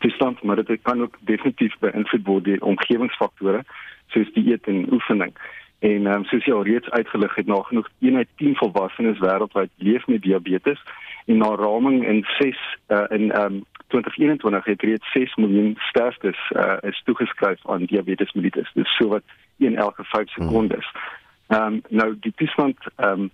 toestand, 0.00 0.42
maar 0.42 0.64
dit 0.64 0.82
kan 0.82 1.02
ook 1.02 1.18
definitief 1.20 1.76
beïnvloed 1.80 2.26
word 2.26 2.48
deur 2.48 2.64
omgewingsfaktore 2.64 3.62
soos 4.12 4.32
dieet 4.32 4.66
en 4.66 4.86
oefening. 4.92 5.32
En 5.78 6.06
ehm 6.06 6.22
um, 6.22 6.24
soos 6.24 6.44
jy 6.44 6.52
al 6.56 6.64
reeds 6.64 6.90
uitgelig 6.90 7.34
het, 7.34 7.46
nagenoeg 7.46 7.88
1 8.00 8.16
uit 8.16 8.28
10 8.36 8.56
volwassenes 8.56 9.18
wêreldwyd 9.20 9.70
leef 9.76 10.06
met 10.06 10.22
diabetes 10.22 10.82
en 11.26 11.42
na 11.42 11.54
raming 11.54 12.06
in 12.06 12.24
6 12.38 12.56
uh, 12.88 13.04
in 13.08 13.32
ehm 13.32 13.60
um, 13.60 13.64
2021 13.86 14.64
het 14.64 14.82
reeds 14.82 15.12
6 15.12 15.34
miljoen 15.34 15.74
sterftes 15.78 16.38
uh, 16.56 16.76
is 16.80 17.02
toegeskryf 17.04 17.60
aan 17.68 17.84
diabetes 17.84 18.32
mellitus. 18.32 18.70
Dis 18.74 18.96
so 18.96 19.20
1 19.58 19.76
elke 19.76 20.04
5 20.04 20.30
sekondes. 20.30 20.86
Ehm 21.46 21.62
um, 21.62 21.82
nou 21.88 22.16
die 22.20 22.32
toestand 22.36 22.78
ehm 22.96 23.10
um, 23.10 23.30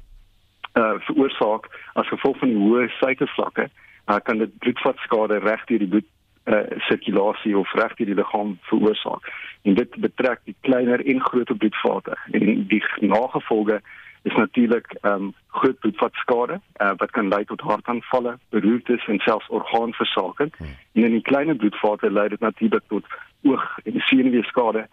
uh, 0.73 0.95
veroorsaak 0.99 1.69
as 1.93 2.09
gevolg 2.09 2.39
van 2.39 2.49
die 2.49 2.59
hoë 2.59 2.89
suikervlakke 2.89 3.69
uh, 4.07 4.17
kan 4.23 4.39
dit 4.39 4.59
bloedvatskade 4.59 5.39
reg 5.39 5.65
deur 5.65 5.79
die 5.79 5.89
bloed 5.89 6.09
uh, 6.45 6.79
sirkulasie 6.89 7.57
of 7.59 7.73
reg 7.73 7.95
deur 7.97 8.07
die 8.07 8.19
liggaam 8.19 8.59
veroorsaak. 8.71 9.29
En 9.63 9.75
dit 9.75 9.97
betrek 9.97 10.41
die 10.45 10.57
kleiner 10.61 11.05
en 11.07 11.21
groter 11.21 11.57
bloedvate. 11.57 12.17
En 12.31 12.67
die 12.69 12.83
nagevolge 13.01 13.81
is 14.23 14.35
natuurlik 14.35 14.87
ehm 15.01 15.13
um, 15.15 15.35
groot 15.49 15.79
bloedvatskade 15.79 16.61
uh, 16.83 16.93
wat 16.97 17.11
kan 17.11 17.29
lei 17.29 17.45
tot 17.45 17.61
hartaanvalle, 17.61 18.39
beroertes 18.49 19.07
en 19.07 19.19
selfs 19.19 19.49
orgaanversaking. 19.49 20.53
Hmm. 20.57 20.77
En 20.93 21.05
in 21.05 21.11
die 21.19 21.23
kleiner 21.23 21.57
bloedvate 21.57 22.11
lei 22.11 22.29
dit 22.29 22.41
natuurlik 22.41 22.83
tot 22.89 23.07
oog- 23.43 23.79
en 23.85 24.01
senuweeskade 24.01 24.89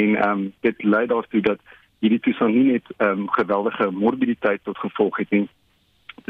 en 0.00 0.14
ehm 0.16 0.30
um, 0.30 0.52
dit 0.60 0.82
lei 0.82 1.06
daartoe 1.06 1.40
dat 1.40 1.60
hierdie 1.98 2.20
toestand 2.20 2.54
nie 2.54 2.72
net 2.72 2.86
ehm 2.96 3.24
um, 3.24 3.28
geweldige 3.30 3.90
morbiditeit 3.90 4.60
tot 4.62 4.78
gevolg 4.78 5.16
het 5.16 5.30
nie, 5.30 5.48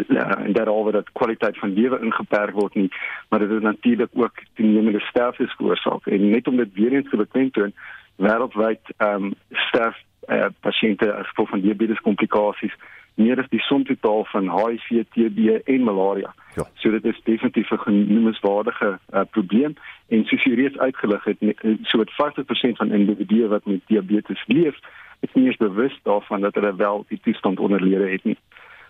ja, 0.08 0.28
en 0.44 0.52
daaroor 0.52 0.92
dat 0.92 1.12
kwaliteit 1.12 1.58
van 1.58 1.72
lewe 1.72 2.00
ingeperk 2.00 2.54
word 2.54 2.74
nie, 2.74 2.90
maar 3.28 3.38
dit 3.38 3.50
is 3.50 3.62
natuurlik 3.62 4.10
ook 4.12 4.42
toenemende 4.54 5.00
sterftes 5.00 5.54
veroorsaak 5.56 6.06
en 6.06 6.30
net 6.30 6.48
om 6.48 6.56
dit 6.56 6.74
weer 6.74 6.92
eens 6.92 7.10
te 7.10 7.16
beklemtoon, 7.16 7.72
wêreldwyd 8.16 8.94
ehm 8.96 9.24
um, 9.24 9.32
sterf 9.68 9.96
uh, 10.28 10.50
pasiënte 10.60 11.12
as 11.12 11.28
gevolg 11.28 11.48
van 11.48 11.60
diabetes 11.60 12.00
komplikasies 12.00 12.76
meer 13.14 13.38
as 13.38 13.48
die 13.50 13.60
som 13.60 13.84
totaal 13.84 14.24
van 14.32 14.50
HIV, 14.50 15.04
TB 15.14 15.60
en 15.64 15.84
malaria. 15.84 16.34
Ja. 16.54 16.66
So 16.74 16.90
dit 16.90 17.04
is 17.04 17.20
definitief 17.24 17.70
'n 17.70 17.78
genoemenswaardige 17.78 18.98
uh, 19.12 19.20
probleem 19.30 19.74
en 20.08 20.24
soos 20.24 20.42
jy 20.42 20.54
reeds 20.54 20.78
uitgelig 20.78 21.24
het, 21.24 21.38
so 21.82 21.98
wat 21.98 22.10
50% 22.10 22.76
van 22.76 22.92
individue 22.92 23.48
wat 23.48 23.64
met 23.64 23.80
diabetes 23.86 24.44
leef, 24.46 24.78
is 25.20 25.32
nie 25.32 25.46
eens 25.46 25.56
bewus 25.56 26.00
daarvan 26.02 26.40
dat 26.40 26.54
hulle 26.54 26.76
wel 26.76 27.04
die 27.08 27.20
toestand 27.22 27.60
onderlede 27.60 28.10
het 28.10 28.24
nie. 28.24 28.38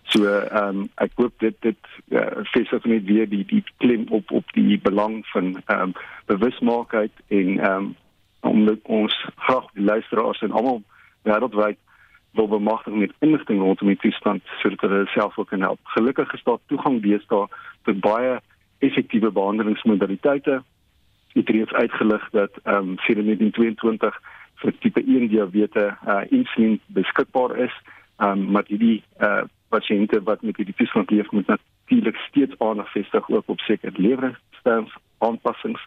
So 0.02 0.24
ehm 0.28 0.78
um, 0.78 0.88
ek 1.00 1.12
hoop 1.16 1.32
dit 1.38 1.56
dit 1.60 1.86
uh, 2.08 2.44
vestig 2.52 2.84
net 2.84 3.04
weer 3.04 3.28
die 3.28 3.44
die 3.48 3.62
klim 3.76 4.04
op 4.08 4.30
op 4.30 4.52
die 4.52 4.80
belang 4.80 5.26
van 5.32 5.62
ehm 5.64 5.80
um, 5.80 5.92
bewusmaakheid 6.26 7.12
en 7.28 7.58
ehm 7.58 7.76
um, 7.76 7.94
om 8.40 8.78
ons 8.82 9.26
graag 9.36 9.70
die 9.72 9.84
luisteraars 9.84 10.42
en 10.42 10.52
almal 10.52 10.82
wêreldwyd 11.22 11.78
wil 12.34 12.48
bemagtig 12.48 12.94
met 12.94 13.12
inligting 13.18 13.60
rondom 13.60 13.88
die 13.88 13.96
toestand 13.96 14.42
sodat 14.58 14.80
hulle 14.80 15.06
self 15.06 15.38
ook 15.38 15.48
kan 15.48 15.60
help. 15.60 15.80
Gelukkig 15.82 16.32
is 16.34 16.42
daar 16.42 16.58
toegang 16.66 17.02
deesdae 17.02 17.46
tot 17.82 18.00
baie 18.00 18.40
effektiewe 18.78 19.30
behandelingsmodaliteite. 19.30 20.62
Dit 21.32 21.48
reeds 21.48 21.72
uitgelig 21.72 22.30
dat 22.30 22.50
ehm 22.62 22.76
um, 22.76 22.98
sedert 22.98 23.26
1922 23.26 24.20
vir 24.62 24.78
tipe 24.78 25.02
1 25.06 25.28
diabetes 25.28 25.92
uh, 26.06 26.22
insulien 26.28 26.80
beskikbaar 26.86 27.56
is. 27.56 27.74
Ehm 28.16 28.30
um, 28.30 28.50
maar 28.50 28.64
die 28.66 29.02
uh, 29.20 29.42
pasiënte 29.68 30.22
wat 30.22 30.42
met 30.42 30.56
hierdie 30.56 30.74
toestand 30.74 31.10
leef 31.10 31.30
moet 31.30 31.46
natuurlik 31.46 32.16
steeds 32.16 32.58
aandag 32.58 32.90
vestig 32.92 33.30
ook 33.30 33.48
op 33.48 33.60
seker 33.60 33.92
lewenstyl 33.96 34.88
aanpassings. 35.18 35.82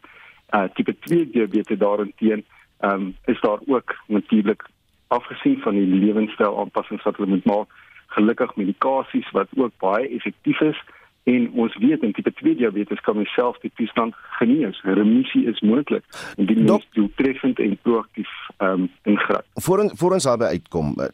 Uh 0.56 0.68
tipe 0.74 0.96
2 1.00 1.30
diabetes 1.30 1.78
daarteen 1.78 2.46
ehm 2.80 2.94
um, 2.94 3.16
is 3.26 3.42
daar 3.42 3.60
ook 3.66 3.96
natuurlik 4.08 4.64
afgesien 5.08 5.60
van 5.64 5.74
die 5.74 5.88
lewenstyl 5.88 6.60
aanpassings 6.60 7.04
wat 7.04 7.18
hulle 7.18 7.30
moet 7.36 7.46
maak, 7.46 7.74
gelukkig 8.16 8.56
medikasies 8.56 9.30
wat 9.32 9.48
ook 9.56 9.74
baie 9.84 10.08
effektief 10.10 10.62
is 10.62 10.80
en 11.28 11.48
ons 11.60 11.76
weet 11.84 12.04
in 12.08 12.14
tipe 12.16 12.32
2 12.40 12.56
diabetes 12.56 13.02
kan 13.04 13.18
mens 13.20 13.32
self 13.36 13.58
die 13.64 13.72
toestand 13.76 14.16
genees. 14.40 14.80
Remissie 14.88 15.44
is 15.52 15.60
moontlik 15.60 16.06
indien 16.40 16.64
mens 16.64 16.88
doeltreffend 16.96 17.60
en 17.60 17.76
proaktief 17.84 18.32
ehm 18.58 18.86
um, 18.86 18.92
ingryp. 19.04 19.44
Voor 19.66 19.84
voor 20.00 20.16
ons 20.18 20.30
daarby 20.30 20.54
uitkom 20.56 20.94
eh, 21.04 21.10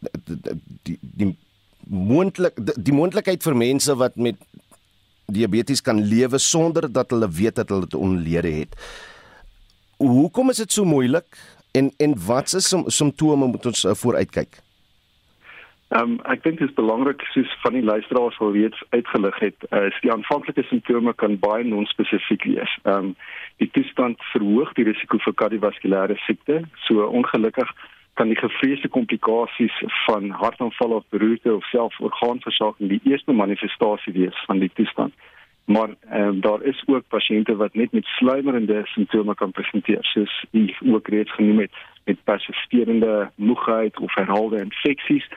die 0.90 0.98
die 1.02 1.32
moontlik 1.90 2.62
die 2.62 2.94
moontlikheid 2.94 3.44
vir 3.44 3.58
mense 3.58 3.96
wat 3.98 4.16
met 4.16 4.38
diabetes 5.34 5.82
kan 5.82 6.02
lewe 6.04 6.38
sonder 6.38 6.92
dat 6.92 7.10
hulle 7.10 7.30
weet 7.30 7.56
dat 7.56 7.70
hulle 7.70 7.90
dit 7.90 7.98
onlede 7.98 8.54
het. 8.60 8.78
Hoekom 9.98 10.50
is 10.50 10.62
dit 10.62 10.72
so 10.72 10.86
moeilik 10.86 11.38
en 11.80 11.92
en 11.98 12.14
wat 12.26 12.50
se 12.50 12.62
simptome 12.86 13.48
moet 13.48 13.66
ons 13.66 13.84
uh, 13.84 13.96
vooruitkyk? 14.04 14.62
Ehm 15.94 16.12
um, 16.12 16.20
ek 16.34 16.44
dink 16.44 16.58
dit 16.58 16.70
is 16.70 16.76
belangrik 16.76 17.22
soos 17.34 17.52
van 17.62 17.76
die 17.78 17.84
luisteraars 17.86 18.38
al 18.42 18.54
reeds 18.56 18.80
uitgelig 18.90 19.36
het, 19.40 19.66
uh, 19.70 19.86
is 19.90 20.00
die 20.02 20.12
aanvanklike 20.12 20.64
simptome 20.70 21.14
kan 21.22 21.36
baie 21.40 21.66
non-spesifiek 21.68 22.48
wees. 22.50 22.78
Ehm 22.84 23.10
um, 23.10 23.16
die 23.62 23.70
toestand 23.76 24.22
verhoog 24.32 24.72
die 24.80 24.88
risiko 24.90 25.20
vir 25.26 25.36
kardiovaskulêre 25.42 26.18
siekte. 26.26 26.64
So 26.88 27.06
ongelukkig 27.20 27.70
kan 28.18 28.34
die 28.34 28.40
gevreesde 28.40 28.90
komplikasies 28.90 29.78
van 30.06 30.30
hartaanval 30.42 30.98
of 30.98 31.06
beroerte 31.10 31.54
of 31.54 31.70
selfs 31.70 32.02
orgaanversaking 32.10 32.90
die 32.90 33.02
eerste 33.12 33.34
manifestasie 33.34 34.14
wees 34.14 34.44
van 34.50 34.66
die 34.66 34.72
toestand. 34.74 35.14
Maar 35.66 35.90
ehm 36.10 36.40
daar 36.40 36.62
is 36.64 36.84
ook 36.86 37.08
pasiënte 37.08 37.56
wat 37.56 37.74
net 37.74 37.92
met 37.92 38.06
sluimerende 38.06 38.82
simptome 38.86 39.36
kan 39.36 39.52
presenteer, 39.52 39.98
soos 40.02 40.46
u 40.52 40.74
ook 40.94 41.08
reeds 41.08 41.34
genoem 41.34 41.60
het, 41.60 41.72
met 42.06 42.24
persisterende 42.24 43.32
moegheid 43.36 44.00
of 44.00 44.16
herhaalde 44.16 44.60
infeksies. 44.60 45.30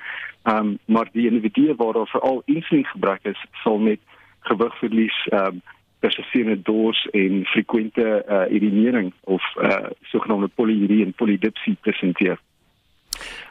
Ehm 0.42 0.56
um, 0.56 0.78
maar 0.84 1.08
die 1.12 1.30
individue 1.30 1.74
waar 1.74 1.92
daar 1.92 2.06
veral 2.06 2.42
insuliengebrek 2.44 3.18
is, 3.22 3.44
sal 3.52 3.78
met 3.78 3.98
gewigverlies 4.40 5.26
ehm 5.26 5.46
um, 5.46 5.62
persisterende 5.98 6.62
dors 6.62 7.08
en 7.10 7.44
frekwente 7.44 8.24
uh, 8.28 8.54
urinering 8.54 9.12
of 9.20 9.54
uh, 9.56 9.86
sogenaamde 10.02 10.48
polyurie 10.54 11.04
en 11.04 11.12
polydipsie 11.12 11.76
presenteer. 11.80 12.38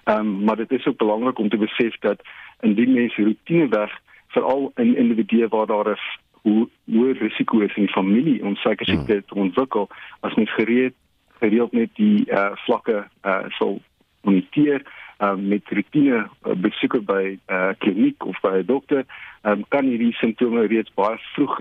Ehm 0.04 0.20
um, 0.20 0.44
maar 0.44 0.56
dit 0.56 0.72
is 0.72 0.86
ook 0.86 0.98
belangrik 0.98 1.40
om 1.40 1.50
te 1.50 1.58
besef 1.58 1.96
dat 2.00 2.22
indien 2.60 2.94
mense 2.94 3.24
roetineweg 3.24 4.00
veral 4.28 4.72
in 4.76 4.98
individue 4.98 5.48
waar 5.48 5.66
daar 5.66 5.90
'n 5.90 6.00
hoe 6.46 6.68
hoe 6.92 7.14
risiko 7.14 7.60
is 7.66 7.76
in 7.76 7.88
die 7.88 7.94
familie 7.94 8.44
om 8.46 8.56
suiker 8.56 8.86
siekte 8.86 9.14
hmm. 9.14 9.26
te 9.28 9.36
ontwikkel 9.48 9.90
as 10.20 10.36
mens 10.38 10.54
gereed 10.54 10.94
gereeld 11.42 11.74
net 11.74 11.90
die 11.98 12.26
uh, 12.30 12.52
vlakke 12.66 13.02
uh, 13.02 13.44
sal 13.58 13.80
moniteer 14.22 14.86
um, 15.18 15.48
met 15.48 15.74
rutine 15.78 16.22
uh, 16.22 16.54
besoeke 16.68 17.02
by 17.02 17.24
'n 17.34 17.40
uh, 17.54 17.74
kliniek 17.78 18.26
of 18.26 18.38
by 18.46 18.62
'n 18.62 18.66
dokter 18.66 19.06
um, 19.42 19.66
kan 19.68 19.86
hierdie 19.90 20.14
simptome 20.22 20.68
reeds 20.68 20.94
baie 20.94 21.18
vroeg 21.34 21.58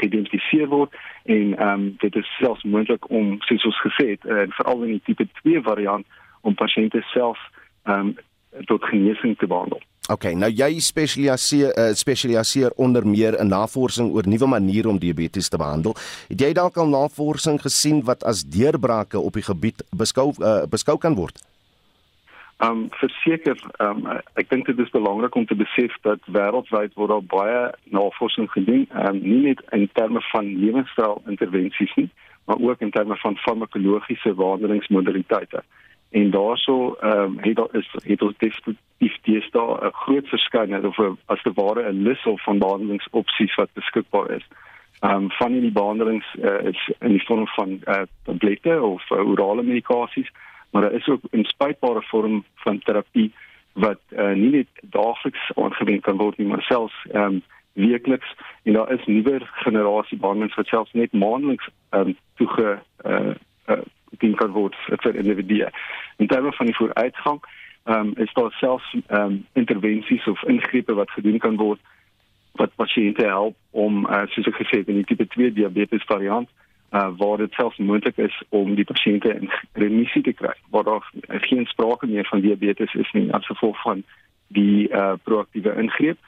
geïdentifiseer 0.00 0.68
word 0.68 0.90
en 1.24 1.54
um, 1.68 1.94
dit 1.98 2.14
is 2.16 2.36
selfs 2.40 2.62
moontlik 2.62 3.10
om 3.10 3.36
soos 3.46 3.64
ons 3.70 3.80
gesê 3.86 4.06
het 4.16 4.24
uh, 4.24 4.44
veral 4.58 4.82
in 4.82 4.98
die 4.98 5.04
tipe 5.04 5.28
2 5.42 5.62
variant 5.62 6.06
om 6.40 6.54
pasiënte 6.54 7.02
self 7.14 7.38
um, 7.84 8.16
tot 8.66 8.84
genesing 8.84 9.38
te 9.38 9.46
behandel. 9.46 9.80
OK, 10.10 10.32
nou 10.34 10.48
jy 10.50 10.80
spesialiseer 10.82 11.76
uh, 11.78 11.92
spesialiseer 11.94 12.72
onder 12.82 13.04
meer 13.06 13.36
in 13.38 13.52
navorsing 13.52 14.08
oor 14.10 14.26
nuwe 14.26 14.48
maniere 14.50 14.90
om 14.90 14.98
diabetes 14.98 15.46
te 15.48 15.60
behandel. 15.60 15.94
Het 16.26 16.42
jy 16.42 16.48
dalk 16.58 16.80
al 16.82 16.90
navorsing 16.90 17.60
gesien 17.62 18.00
wat 18.08 18.24
as 18.26 18.42
deurbrake 18.42 19.20
op 19.20 19.38
die 19.38 19.46
gebied 19.46 19.84
beskou 19.94 20.32
uh, 20.42 20.64
beskou 20.66 20.96
kan 20.98 21.14
word? 21.14 21.38
Um 22.66 22.88
verseker, 22.98 23.62
um 23.78 24.02
ek 24.38 24.50
dink 24.50 24.66
dit 24.66 24.82
is 24.82 24.90
belangrik 24.90 25.38
om 25.38 25.46
te 25.46 25.54
besef 25.54 25.94
dat 26.02 26.26
wêreldwyd 26.26 26.98
word 26.98 27.14
daar 27.14 27.30
baie 27.30 27.62
navorsing 27.94 28.50
gedoen, 28.50 28.88
um 29.06 29.22
nie 29.22 29.38
net 29.46 29.62
in 29.70 29.86
terme 29.94 30.22
van 30.32 30.50
lewenstyl 30.50 31.22
intervensies 31.30 31.94
nie, 31.94 32.10
maar 32.50 32.58
ook 32.58 32.82
in 32.82 32.90
terme 32.90 33.14
van 33.22 33.38
farmakologiese 33.46 34.34
behandelingsmodaliteite 34.34 35.62
en 36.12 36.30
daarso 36.30 36.96
ehm 37.00 37.18
um, 37.18 37.38
het 37.40 37.56
daar 37.56 37.72
is 37.72 37.88
het 38.04 38.22
ons 38.22 38.36
definitief 38.38 39.14
dis 39.22 39.50
daar 39.50 39.86
'n 39.86 39.92
groot 39.92 40.28
verskeidenheid 40.28 40.84
of 40.84 40.98
a, 40.98 41.14
as 41.26 41.42
te 41.42 41.52
ware 41.54 41.92
'n 41.92 42.02
lys 42.02 42.22
van 42.22 42.58
behandelingsopsies 42.58 43.54
wat 43.54 43.72
beskikbaar 43.72 44.30
is. 44.30 44.46
Ehm 45.00 45.14
um, 45.14 45.30
van 45.30 45.60
die 45.60 45.72
behandelings 45.72 46.26
uh, 46.34 46.62
is 46.62 46.90
in 46.98 47.08
die 47.08 47.24
vorm 47.24 47.46
van 47.46 47.80
eh 47.84 47.96
uh, 47.96 48.02
tablette 48.22 48.82
of 48.82 49.10
uh, 49.10 49.28
orale 49.28 49.62
medikasies, 49.62 50.30
maar 50.70 50.82
daar 50.82 50.92
is 50.92 51.08
ook 51.08 51.20
'n 51.30 51.44
spuitbare 51.44 52.02
vorm 52.02 52.44
van 52.54 52.78
terapie 52.78 53.32
wat 53.72 54.00
uh, 54.08 54.32
nie 54.32 54.50
net 54.50 54.68
daagliks 54.80 55.50
aangewend 55.54 56.00
kan 56.00 56.16
word 56.16 56.36
nie, 56.36 56.46
maar 56.46 56.62
selfs 56.62 57.06
ehm 57.12 57.24
um, 57.24 57.42
weekliks 57.72 58.34
en 58.62 58.72
daar 58.72 58.92
is 58.92 59.04
nuwer 59.06 59.50
generasie 59.52 60.18
behandelings 60.18 60.54
wat 60.54 60.66
selfs 60.66 60.92
net 60.92 61.12
maandeliks 61.12 61.68
ehm 61.90 62.06
um, 62.06 62.16
toege 62.34 62.82
eh 62.96 63.12
uh, 63.12 63.34
uh, 63.66 63.82
dien 64.18 64.34
kan 64.34 64.52
word 64.52 64.76
vir 64.86 65.16
individue. 65.16 65.68
In 66.22 66.28
terme 66.28 66.52
van 66.52 66.66
die 66.66 66.76
vooruitgang, 66.76 67.40
ehm 67.84 67.98
um, 67.98 68.12
is 68.14 68.32
daar 68.32 68.52
selfs 68.52 68.96
ehm 69.06 69.20
um, 69.20 69.46
intervensies 69.52 70.26
of 70.26 70.42
ingrepe 70.42 70.94
wat 70.94 71.10
gedoen 71.10 71.38
kan 71.38 71.56
word 71.56 71.80
wat 72.52 72.74
pasiënte 72.74 73.24
help 73.26 73.56
om 73.70 74.06
uh, 74.06 74.22
soos 74.26 74.46
ek 74.46 74.60
gesê 74.60 74.78
het 74.82 74.90
in 74.92 75.00
die 75.00 75.08
tipe 75.08 75.26
2 75.26 75.52
diabetes 75.52 76.04
variant 76.06 76.48
uh, 76.90 77.08
waar 77.16 77.40
dit 77.42 77.52
selfs 77.52 77.76
moontlik 77.76 78.16
is 78.16 78.36
om 78.48 78.74
die 78.74 78.84
pasiënte 78.84 79.32
in 79.34 79.50
remissie 79.72 80.22
te 80.22 80.32
kry 80.32 80.52
waar 80.70 80.84
daar 80.84 81.08
geen 81.48 81.66
sprake 81.66 82.06
meer 82.06 82.28
van 82.30 82.44
diabetes 82.44 82.94
is 82.94 83.10
nie 83.18 83.32
as 83.38 83.46
gevolg 83.46 83.80
van 83.82 84.04
die 84.46 84.88
uh, 84.88 85.12
proaktiewe 85.22 85.74
ingreep. 85.82 86.18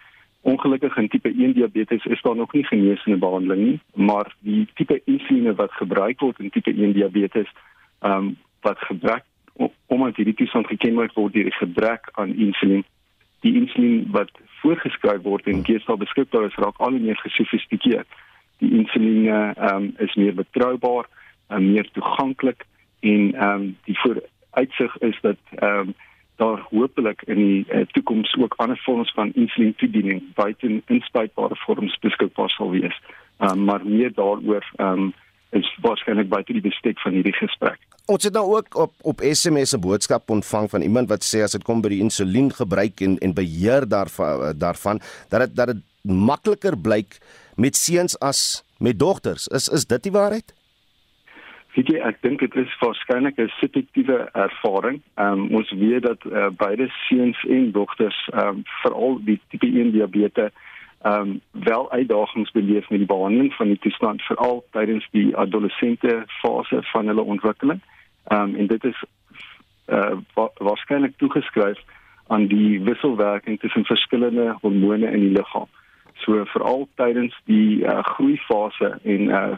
Ongelukkig 0.40 0.96
in 0.96 1.08
tipe 1.08 1.28
1 1.28 1.52
diabetes 1.52 2.04
is 2.04 2.22
daar 2.22 2.36
nog 2.36 2.52
nie 2.52 2.64
geneesende 2.64 3.18
behandeling 3.26 3.62
nie, 3.68 3.78
maar 3.94 4.34
die 4.40 4.66
tipe 4.74 4.98
insuline 5.04 5.54
wat 5.54 5.78
gebruik 5.82 6.20
word 6.20 6.40
in 6.40 6.50
tipe 6.50 6.74
1 6.74 6.98
diabetes 6.98 7.54
ehm 8.00 8.16
um, 8.16 8.34
wat 8.64 8.78
gebrek 8.88 9.24
omdat 9.86 10.16
hierdie 10.16 10.34
toestand 10.34 10.66
gekenmerk 10.66 11.14
word 11.14 11.32
deur 11.32 11.44
die 11.50 11.58
gebrek 11.58 12.08
aan 12.12 12.34
insulien. 12.34 12.84
Die 13.40 13.54
insulien 13.54 14.06
wat 14.10 14.30
voorgeskryf 14.62 15.22
word 15.22 15.46
en 15.46 15.64
geestel 15.64 15.96
beskikbaar 16.00 16.48
is 16.48 16.56
raak 16.62 16.78
al 16.78 16.96
meer 16.96 17.18
gesofistikeerd. 17.22 18.08
Die 18.58 18.70
insulien 18.78 19.28
ehm 19.28 19.74
um, 19.74 19.92
is 19.98 20.14
meer 20.14 20.34
betroubaar, 20.34 21.06
um, 21.48 21.72
meer 21.72 21.90
toeganklik 21.92 22.64
en 23.00 23.34
ehm 23.34 23.60
um, 23.60 23.76
die 23.84 23.98
vooruitsig 23.98 24.98
is 24.98 25.18
dat 25.20 25.38
ehm 25.54 25.78
um, 25.78 25.94
daar 26.36 26.66
hopelik 26.70 27.22
in 27.22 27.36
die 27.36 27.66
uh, 27.68 27.84
toekoms 27.86 28.36
ook 28.36 28.54
ander 28.56 28.78
vorms 28.82 29.12
van 29.12 29.32
insulien 29.34 29.74
toediening 29.74 30.22
buite 30.34 30.82
inspuitbare 30.86 31.56
vorms 31.56 31.98
beskikbaar 31.98 32.50
sal 32.50 32.70
wees. 32.70 33.00
Ehm 33.38 33.58
um, 33.58 33.64
maar 33.64 33.86
meer 33.86 34.12
daaroor 34.14 34.66
ehm 34.76 34.88
um, 34.88 35.12
is 35.54 35.68
waarskynlik 35.82 36.28
buite 36.28 36.52
die 36.52 36.64
bestek 36.64 37.00
van 37.00 37.12
hierdie 37.16 37.36
gesprek. 37.36 37.78
Ons 38.10 38.26
het 38.26 38.34
nou 38.36 38.44
ook 38.56 38.76
op 38.76 38.92
op 39.02 39.22
SMS 39.24 39.74
'n 39.76 39.80
boodskap 39.80 40.30
ontvang 40.30 40.70
van 40.70 40.82
iemand 40.82 41.08
wat 41.08 41.24
sê 41.24 41.42
as 41.42 41.52
dit 41.52 41.64
kom 41.64 41.80
by 41.80 41.88
die 41.88 42.02
insulien 42.02 42.50
gebruik 42.52 43.00
en 43.00 43.18
en 43.18 43.34
beheer 43.34 43.88
daarvan 43.88 44.58
daarvan 44.58 45.00
dat 45.28 45.40
dit 45.40 45.56
dat 45.56 45.66
dit 45.66 45.82
makliker 46.02 46.76
blyk 46.76 47.18
met 47.56 47.76
seuns 47.76 48.18
as 48.18 48.64
met 48.78 48.98
dogters. 48.98 49.48
Is 49.48 49.68
is 49.68 49.86
dit 49.86 50.02
die 50.02 50.12
waarheid? 50.12 50.54
Weet 51.74 51.88
jy, 51.90 51.98
ek 52.06 52.20
dink 52.22 52.38
dit 52.38 52.54
is 52.54 52.76
waarskynlik 52.78 53.38
'n 53.38 53.50
subjektiewe 53.58 54.28
ervaring. 54.32 55.02
Ehm 55.14 55.32
um, 55.32 55.54
ons 55.58 55.70
weet 55.70 56.02
dat 56.02 56.24
uh, 56.24 56.46
beide 56.56 56.88
seuns 57.08 57.44
en 57.48 57.72
dogters 57.72 58.28
ehm 58.32 58.48
um, 58.48 58.62
veral 58.82 59.18
die 59.24 59.40
tipe 59.48 59.66
1 59.66 59.90
diabetes 59.90 60.52
ehm 61.04 61.20
um, 61.20 61.40
wel 61.50 61.90
uitdagings 61.90 62.50
beleef 62.50 62.88
met 62.88 62.98
die 62.98 63.06
behandeling 63.06 63.54
van 63.54 63.66
die 63.66 63.78
toestand 63.78 64.22
veral 64.22 64.64
tydens 64.70 65.08
die 65.10 65.36
adolessente 65.36 66.22
fase 66.26 66.78
van 66.82 67.06
hulle 67.06 67.22
ontwikkeling. 67.22 67.80
Ehm 68.24 68.40
um, 68.40 68.54
en 68.56 68.66
dit 68.66 68.84
is 68.84 69.04
eh 69.84 69.98
uh, 69.98 70.16
wa 70.34 70.50
waarskynlik 70.54 71.16
toegeskryf 71.16 71.78
aan 72.26 72.46
die 72.46 72.80
wisselwerking 72.82 73.60
tussen 73.60 73.84
verskillende 73.84 74.56
hormone 74.60 75.10
in 75.10 75.20
die 75.20 75.30
liggaam. 75.30 75.68
So 76.14 76.44
veral 76.44 76.88
tydens 76.94 77.40
die 77.44 77.84
uh, 77.84 78.02
groeifase 78.02 78.98
en 79.02 79.20
uh, 79.20 79.56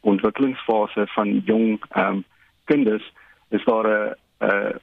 ontwikkelingsfase 0.00 1.06
van 1.06 1.42
jong 1.44 1.84
ehm 1.90 2.06
um, 2.06 2.24
kinders 2.64 3.12
is 3.48 3.64
daar 3.64 3.86
'n 3.86 4.14
'n 4.46 4.80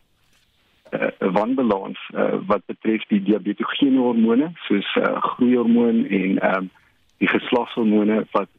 'n 0.91 1.31
wanbalans 1.31 1.99
uh, 2.15 2.33
wat 2.45 2.65
betref 2.65 3.03
die 3.07 3.23
diabetogene 3.23 3.99
hormone 3.99 4.51
soos 4.67 4.95
uh, 4.95 5.21
groeihormoon 5.21 6.05
en 6.05 6.39
ehm 6.39 6.55
um, 6.55 6.69
die 7.17 7.27
geslagshormone 7.27 8.25
wat 8.31 8.49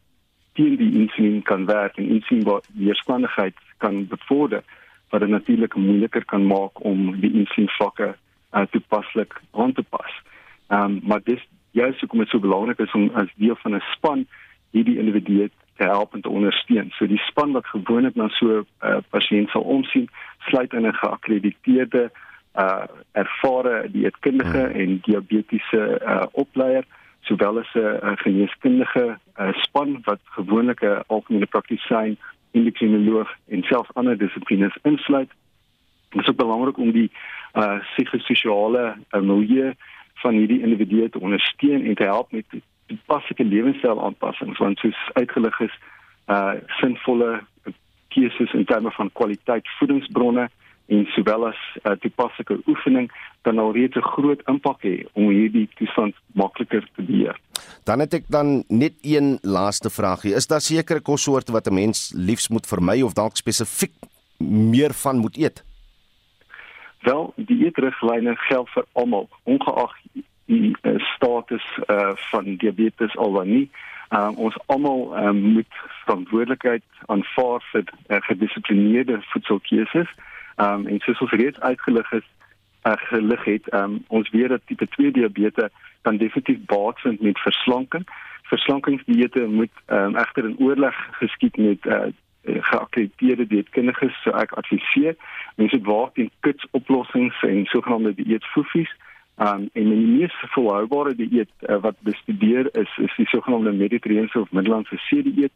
teen 0.53 0.75
die 0.77 0.91
insulien 0.99 1.41
kan 1.41 1.65
werk 1.65 1.97
en 1.97 2.09
insulien 2.09 2.43
wat 2.43 2.67
weerstandigheid 2.73 3.55
kan 3.77 4.07
bevorder 4.07 4.63
wat 5.09 5.19
dit 5.19 5.29
natuurlik 5.29 5.75
moeiliker 5.75 6.25
kan 6.25 6.45
maak 6.47 6.83
om 6.83 7.19
die 7.19 7.33
insulienvlakke 7.33 8.15
uh, 8.51 8.61
toepaslik 8.71 9.41
aan 9.51 9.73
te 9.73 9.83
pas. 9.83 10.21
Ehm 10.67 10.83
um, 10.83 10.99
maar 11.03 11.21
dis 11.23 11.47
juist 11.71 11.99
hoekom 11.99 12.19
dit 12.19 12.29
so 12.29 12.39
belangrik 12.39 12.79
is 12.79 12.91
om 12.91 13.09
as 13.13 13.33
deel 13.35 13.55
van 13.55 13.75
'n 13.75 13.83
span 13.95 14.25
hierdie 14.71 14.97
individue 14.97 15.49
te 15.75 15.83
help 15.83 16.13
en 16.13 16.21
te 16.21 16.29
ondersteun. 16.29 16.91
So 16.91 17.07
die 17.07 17.21
span 17.27 17.51
wat 17.51 17.65
gewoonlik 17.65 18.15
na 18.15 18.27
so 18.27 18.47
'n 18.47 18.65
uh, 18.81 18.97
pasiënt 19.09 19.49
sal 19.49 19.61
omsien, 19.61 20.09
sluit 20.47 20.73
in 20.73 20.87
'n 20.87 20.93
geakkrediteerde 20.93 22.11
uh 22.55 22.83
ervare 23.11 23.87
dieetkundige 23.91 24.63
hmm. 24.67 24.79
en 24.79 24.99
diabetiese 25.01 26.01
uh 26.05 26.25
opleier 26.31 26.85
sowel 27.21 27.59
as 27.59 27.73
'n 27.73 27.79
uh, 27.79 28.11
geneeskundige 28.15 29.17
uh, 29.39 29.53
span 29.53 30.01
wat 30.03 30.19
gewoonlik 30.23 30.81
'n 30.81 31.03
algemene 31.07 31.45
praktisyn, 31.45 32.17
endokrinoloog 32.51 33.29
en 33.47 33.63
selfs 33.63 33.93
ander 33.93 34.17
dissiplines 34.17 34.77
insluit. 34.81 35.29
Dit 36.09 36.21
is 36.21 36.29
ook 36.29 36.35
belangrik 36.35 36.77
om 36.77 36.91
die 36.91 37.11
uh 37.53 37.79
psigososiale 37.79 38.95
uh, 39.11 39.21
milieu 39.21 39.73
van 40.13 40.33
hierdie 40.33 40.61
individue 40.61 41.09
te 41.09 41.19
ondersteun 41.19 41.85
en 41.85 41.95
te 41.95 42.03
help 42.03 42.31
met 42.31 42.45
toepaslike 42.85 43.43
lewenstyl 43.43 44.03
aanpassings 44.03 44.57
want 44.57 44.79
soos 44.79 45.09
uitgelig 45.13 45.59
is 45.59 45.75
uh 46.27 46.53
sinvolle 46.67 47.41
keuses 48.13 48.53
in 48.53 48.65
terme 48.65 48.91
van 48.91 49.09
kwaliteit 49.13 49.67
voedingsbronne 49.79 50.49
en 50.91 51.05
sowel 51.15 51.47
as 51.47 51.59
uh, 51.83 51.95
toepaslike 52.03 52.57
oefening 52.67 53.07
kan 53.47 53.59
alreeds 53.59 53.95
'n 53.95 54.11
groot 54.13 54.41
impak 54.51 54.83
hê 54.83 54.95
om 55.13 55.29
hierdie 55.29 55.69
toestand 55.79 56.15
makliker 56.33 56.83
te 56.95 57.01
beheer. 57.01 57.37
Dan 57.83 57.99
het 57.99 58.13
ek 58.13 58.25
dan 58.27 58.63
net 58.67 58.93
een 59.01 59.39
laaste 59.41 59.89
vraagie. 59.89 60.35
Is 60.35 60.47
daar 60.47 60.61
sekere 60.61 60.99
kossoorte 60.99 61.51
wat 61.51 61.67
'n 61.67 61.73
mens 61.73 62.13
liefs 62.15 62.49
moet 62.49 62.67
vermy 62.67 63.01
of 63.01 63.13
dalk 63.13 63.35
spesifiek 63.35 63.93
meer 64.37 64.93
van 64.93 65.17
moet 65.17 65.37
eet? 65.37 65.63
Wel, 67.01 67.33
die 67.35 67.65
eetriglyne 67.65 68.35
geld 68.35 68.69
vir 68.69 68.85
almal, 68.91 69.29
ongeag 69.43 69.93
die 70.45 70.75
uh, 70.81 70.99
status 71.15 71.65
uh, 71.87 72.11
van 72.15 72.55
diabetes 72.55 73.17
al 73.17 73.31
dan 73.31 73.49
nie. 73.49 73.69
Um, 74.11 74.35
ons 74.35 74.57
almal 74.65 75.13
um, 75.17 75.37
moet 75.55 75.73
verantwoordelikheid 76.03 76.83
aanvaar 77.05 77.63
vir 77.71 77.83
uh, 78.07 78.17
gedissiplineerde 78.27 79.21
voedselkeuses. 79.31 80.09
Um, 80.55 80.87
en 80.87 80.99
soos 80.99 81.21
ons 81.23 81.31
reeds 81.31 81.59
uitgelig 81.59 82.09
het, 82.09 82.27
uh, 82.83 82.97
gelig 83.07 83.43
het, 83.43 83.69
um, 83.73 84.01
ons 84.07 84.29
weet 84.29 84.49
dat 84.51 84.65
tipe 84.65 84.87
2 84.87 85.11
diabetes 85.11 85.71
kan 86.01 86.17
definitief 86.17 86.59
baat 86.65 86.99
vind 86.99 87.21
met 87.21 87.39
verslanking. 87.39 88.03
Verslankingsdiete 88.51 89.47
moet 89.47 89.71
um, 89.87 90.15
egter 90.15 90.45
in 90.45 90.59
oorleg 90.59 90.97
geskied 91.11 91.57
met 91.57 91.85
uh, 91.85 92.11
geakkrediteerde 92.43 93.47
dietkundiges, 93.47 94.15
so 94.23 94.33
ek 94.35 94.51
adviseer 94.59 95.15
mense 95.55 95.79
waak 95.87 96.15
teen 96.17 96.31
kits 96.43 96.67
oplossings 96.77 97.37
en 97.47 97.65
sogenaamde 97.69 98.15
dieetfoefies. 98.17 98.91
Um, 99.41 99.69
en 99.73 99.87
die 99.89 99.97
mees 99.97 100.33
volhoubare 100.53 101.15
dieet 101.17 101.49
uh, 101.65 101.79
wat 101.81 101.95
bestudeer 102.05 102.67
is 102.77 102.89
is 103.01 103.13
die 103.17 103.25
sogenaamde 103.25 103.71
Mediterrane 103.73 104.29
of 104.37 104.51
Middellandse 104.51 104.97
See 105.07 105.23
dieet. 105.23 105.51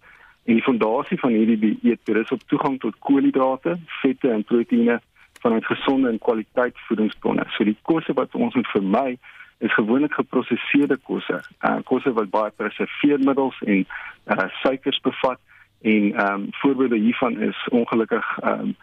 En 0.45 0.57
die 0.57 0.63
fondasie 0.65 1.19
van 1.21 1.35
hierdie 1.37 1.59
dieet 1.59 2.01
berus 2.09 2.31
op 2.33 2.41
toegang 2.49 2.79
tot 2.81 2.97
koolhidrate, 2.99 3.75
vette 4.01 4.31
en 4.31 4.43
proteïene 4.43 4.97
vanuit 5.41 5.65
gesonde 5.65 6.09
en 6.09 6.17
kwaliteit 6.17 6.81
voedingsbronne. 6.87 7.45
So 7.53 7.67
die 7.69 7.77
kosse 7.81 8.13
wat 8.17 8.33
ons 8.33 8.57
moet 8.57 8.71
vermy 8.73 9.19
is 9.61 9.77
gewoonlik 9.77 10.17
geprosesede 10.17 10.97
kosse. 11.05 11.43
Uh 11.61 11.77
kosse 11.85 12.13
wat 12.17 12.33
baie 12.33 12.57
preserveermiddels 12.57 13.61
en 13.69 13.85
uh 14.33 14.49
suikers 14.63 14.99
bevat 15.05 15.39
en 15.85 16.09
ehm 16.13 16.33
um, 16.33 16.49
voorbeelde 16.63 16.97
hiervan 16.97 17.37
is 17.51 17.67
ongelukkig 17.69 18.33
ehm 18.41 18.59
um, 18.59 18.75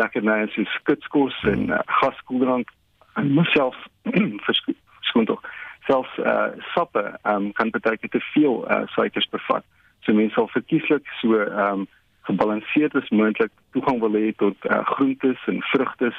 lekkernye 0.00 0.48
soos 0.56 0.74
skitskos 0.80 1.36
en 1.52 1.68
uh, 1.68 1.84
gaskoeldrank 2.00 2.72
en 3.18 3.34
myself 3.34 3.76
verskoon 4.46 5.26
tog 5.30 5.42
selfs 5.88 6.18
uh 6.18 6.50
sappe 6.74 7.04
um, 7.22 7.52
kan 7.52 7.70
baie 7.70 8.08
te 8.08 8.20
veel 8.32 8.64
uh, 8.70 8.84
suikers 8.94 9.28
bevat. 9.32 9.64
So 10.04 10.12
mense 10.12 10.36
sal 10.36 10.50
verkieslik 10.52 11.06
so 11.20 11.40
ehm 11.40 11.84
um, 11.84 11.86
gebalanseerd 12.28 12.94
as 13.00 13.08
moontlik 13.08 13.52
toegang 13.72 14.02
wil 14.04 14.16
hê 14.20 14.34
tot 14.36 14.66
uh, 14.68 14.82
groentes 14.92 15.44
en 15.48 15.62
vrugte, 15.72 16.10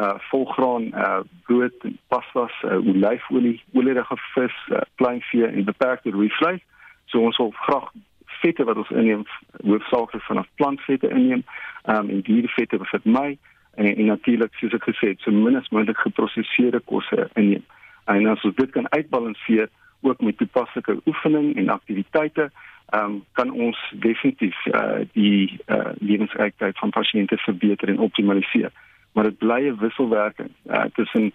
uh 0.00 0.14
volgraan, 0.30 0.86
uh 1.04 1.20
brood 1.48 1.84
en 1.88 1.98
pastas, 2.08 2.54
uh, 2.64 2.78
olyfolie, 2.92 3.58
olierige 3.76 4.16
vis, 4.34 4.56
uh, 4.70 4.80
kleinvee 5.02 5.50
en 5.50 5.68
beperkte 5.68 6.14
rooi 6.16 6.30
vleis. 6.38 6.64
So 7.12 7.20
ons 7.28 7.36
wil 7.42 7.52
graag 7.66 7.92
vette 8.40 8.64
wat 8.64 8.80
ons 8.80 8.94
inneem 9.02 9.26
hoofsaaklik 9.66 10.24
vanaf 10.30 10.48
plantvette 10.54 11.12
inneem, 11.12 11.44
ehm 11.84 12.08
um, 12.08 12.12
en 12.16 12.24
diervette 12.30 12.80
vir 12.92 13.08
my 13.18 13.36
en, 13.80 13.96
en 13.96 14.04
natuurlik 14.04 14.54
soos 14.60 14.74
ek 14.76 14.88
gesê 14.90 15.12
het, 15.14 15.22
so 15.24 15.32
min 15.32 15.56
as 15.56 15.68
moontlik 15.72 16.00
geprosesede 16.04 16.80
kosse 16.90 17.28
inneem. 17.40 17.64
En 18.12 18.26
as 18.28 18.42
ons 18.44 18.56
dit 18.58 18.72
kan 18.74 18.90
uitbalanseer 18.92 19.70
ook 20.00 20.20
met 20.20 20.36
toepaslike 20.36 20.98
oefening 21.06 21.54
en 21.56 21.72
aktiwiteite, 21.76 22.50
ehm 22.90 23.04
um, 23.04 23.24
kan 23.38 23.50
ons 23.50 23.78
definitief 24.02 24.56
uh, 24.66 25.06
die 25.12 25.60
uh, 25.66 25.92
lewenskwaliteit 25.98 26.78
van 26.78 26.90
pasiënte 26.90 27.36
verbeter 27.36 27.88
en 27.88 28.02
optimaliseer. 28.08 28.72
Maar 29.12 29.30
dit 29.30 29.38
bly 29.38 29.60
'n 29.68 29.78
wisselwerking 29.78 30.50
uh, 30.66 30.84
tussen 30.98 31.32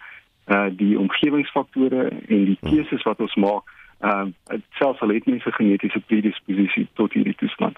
uh, 0.47 0.65
die 0.71 0.99
omgewingsfaktore 0.99 2.09
en 2.27 2.45
die 2.51 2.59
keuses 2.61 3.03
wat 3.03 3.19
ons 3.19 3.35
maak. 3.35 3.71
Ehm 3.99 4.33
uh, 4.51 4.59
selfs 4.69 5.01
al 5.01 5.15
het 5.15 5.25
mense 5.25 5.51
genetiese 5.51 5.99
predisposisie 5.99 6.87
tot 6.93 7.13
hierdie 7.13 7.35
toestand. 7.35 7.77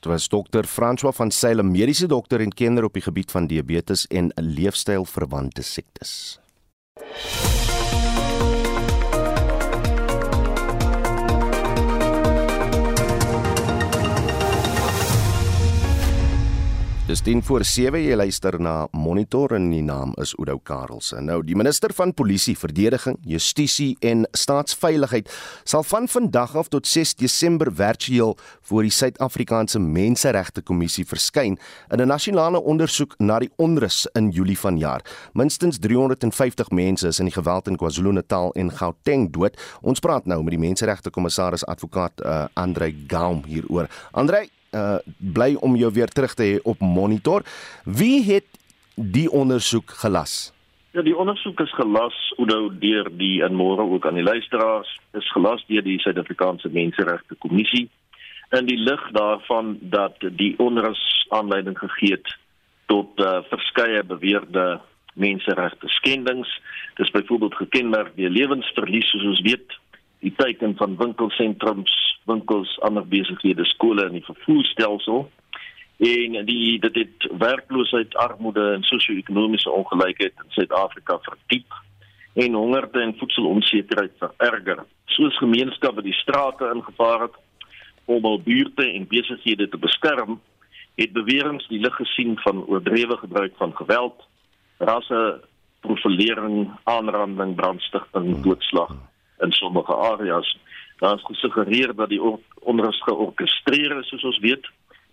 Dit 0.00 0.08
was 0.08 0.28
dokter 0.28 0.64
François 0.64 1.12
van 1.12 1.30
Sail, 1.30 1.60
mediese 1.62 2.06
dokter 2.08 2.40
en 2.40 2.54
kenner 2.56 2.86
op 2.88 2.94
die 2.96 3.02
gebied 3.04 3.30
van 3.30 3.46
diabetes 3.46 4.06
en 4.08 4.32
leefstylverwante 4.34 5.62
siektes. 5.62 6.40
10 17.30 17.42
voor 17.42 17.64
7 17.64 18.00
jy 18.02 18.14
luister 18.18 18.56
na 18.58 18.88
Monitor 18.90 19.52
en 19.54 19.68
die 19.70 19.84
naam 19.86 20.10
is 20.18 20.32
Oudo 20.34 20.56
Karelse. 20.58 21.20
Nou 21.22 21.36
die 21.46 21.54
minister 21.54 21.92
van 21.94 22.10
Polisie, 22.14 22.56
Verdediging, 22.58 23.20
Justisie 23.22 23.92
en 24.02 24.24
Staatsveiligheid 24.34 25.30
sal 25.62 25.86
van 25.86 26.08
vandag 26.10 26.56
af 26.58 26.72
tot 26.74 26.90
6 26.90 27.14
Desember 27.22 27.70
virtueel 27.70 28.34
voor 28.66 28.82
die 28.82 28.90
Suid-Afrikaanse 28.90 29.78
Menseregte 29.78 30.62
Kommissie 30.66 31.06
verskyn 31.06 31.54
in 31.94 32.00
'n 32.02 32.10
nasionale 32.10 32.58
ondersoek 32.58 33.14
na 33.18 33.38
die 33.38 33.52
onrus 33.56 34.08
in 34.12 34.30
Julie 34.30 34.58
vanjaar. 34.58 35.00
Minstens 35.32 35.78
350 35.78 36.70
mense 36.70 37.06
is 37.06 37.18
in 37.18 37.26
die 37.26 37.34
geweld 37.34 37.66
in 37.66 37.76
KwaZulu-Natal 37.76 38.52
en 38.54 38.70
Gauteng 38.70 39.30
dood. 39.30 39.56
Ons 39.82 40.00
praat 40.00 40.26
nou 40.26 40.42
met 40.42 40.50
die 40.50 40.66
Menseregte 40.66 41.10
Kommissaris 41.10 41.64
advokaat 41.64 42.12
uh, 42.24 42.44
Andre 42.54 42.94
Gaum 43.06 43.44
hieroor. 43.44 43.86
Andre 44.10 44.48
uh 44.76 44.98
bly 45.18 45.54
om 45.60 45.76
jou 45.76 45.92
weer 45.92 46.08
terug 46.08 46.34
te 46.34 46.42
hê 46.42 46.58
op 46.62 46.80
monitor. 46.80 47.42
Wie 47.84 48.22
het 48.32 48.46
die 48.94 49.30
ondersoek 49.30 49.90
gelas? 50.02 50.52
Ja, 50.92 51.02
die 51.02 51.16
ondersoek 51.16 51.60
is 51.60 51.72
gelas 51.74 52.16
nou 52.38 52.70
deur 52.82 53.06
die 53.14 53.42
en 53.46 53.54
môre 53.54 53.82
ook 53.82 54.06
aan 54.06 54.18
die 54.18 54.26
luisteraars 54.26 54.90
is 55.14 55.32
gelas 55.32 55.62
deur 55.68 55.84
die 55.86 55.98
Suid-Afrikaanse 56.02 56.68
Menseregte 56.74 57.36
Kommissie 57.38 57.88
in 58.58 58.66
die 58.66 58.78
lig 58.78 59.02
daarvan 59.14 59.76
dat 59.80 60.18
die 60.18 60.54
onrus 60.58 61.02
aanleiding 61.28 61.78
gegee 61.78 62.16
het 62.16 62.32
tot 62.90 63.20
uh, 63.22 63.38
verskeie 63.52 64.02
beweerde 64.02 64.80
menseregte 65.14 65.88
skendings. 65.88 66.50
Dis 66.98 67.10
byvoorbeeld 67.10 67.54
gekenmerk 67.54 68.16
deur 68.16 68.30
lewensverlies 68.30 69.10
soos 69.10 69.28
ons 69.30 69.42
weet, 69.46 69.78
die 70.20 70.32
teiken 70.36 70.76
van 70.76 70.96
winkelsentrums, 70.96 71.92
winkels, 72.28 72.80
ander 72.80 73.06
besighede, 73.08 73.64
skole 73.64 74.04
en 74.04 74.18
die 74.18 74.24
vervoerstelsel. 74.24 75.30
En 76.00 76.36
die 76.48 76.78
dit 76.80 76.94
het 76.94 77.28
werkloosheid, 77.38 78.16
armoede 78.16 78.72
en 78.72 78.84
sosio-ekonomiese 78.88 79.70
ongelykheid 79.70 80.32
in 80.32 80.52
Suid-Afrika 80.56 81.18
verdiep 81.26 81.76
en 82.32 82.54
hongerte 82.54 83.00
en 83.00 83.16
voedselonsekerheid 83.18 84.12
vererger. 84.18 84.84
Soos 85.12 85.36
gemeenskappe 85.38 86.02
die 86.02 86.16
strate 86.16 86.70
ingevaar 86.74 87.26
het 87.26 87.36
om 88.04 88.24
hul 88.24 88.40
buurte 88.42 88.86
en 88.86 89.08
besighede 89.08 89.68
te 89.68 89.78
beskerm, 89.78 90.40
het 91.00 91.12
beweringe 91.12 91.64
die 91.68 91.80
lig 91.80 91.94
gesien 91.96 92.36
van 92.44 92.64
oordrewe 92.64 93.16
gebruik 93.16 93.56
van 93.56 93.76
geweld, 93.76 94.24
rasse 94.78 95.20
profilering, 95.80 96.70
aanranding, 96.84 97.54
brandstigting, 97.56 98.40
doodslag 98.44 98.96
in 99.40 99.52
sommige 99.52 99.94
areas. 99.94 100.58
Daar 100.98 101.14
is 101.14 101.24
gesuggereer 101.24 101.94
dat 101.94 102.08
die 102.08 102.20
onrus 102.60 103.02
georkestreer 103.02 103.98
is, 103.98 104.08
soos 104.08 104.24
ons 104.24 104.38
weet, 104.38 104.66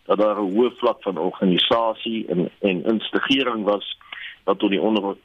dat 0.07 0.17
daar 0.17 0.39
'n 0.41 0.51
hoë 0.55 0.71
vlak 0.77 1.01
van 1.01 1.17
organisasie 1.17 2.27
en 2.27 2.49
en 2.59 2.83
instigering 2.83 3.63
was 3.63 3.97
wat 4.43 4.59
tot 4.59 4.69
die 4.69 4.81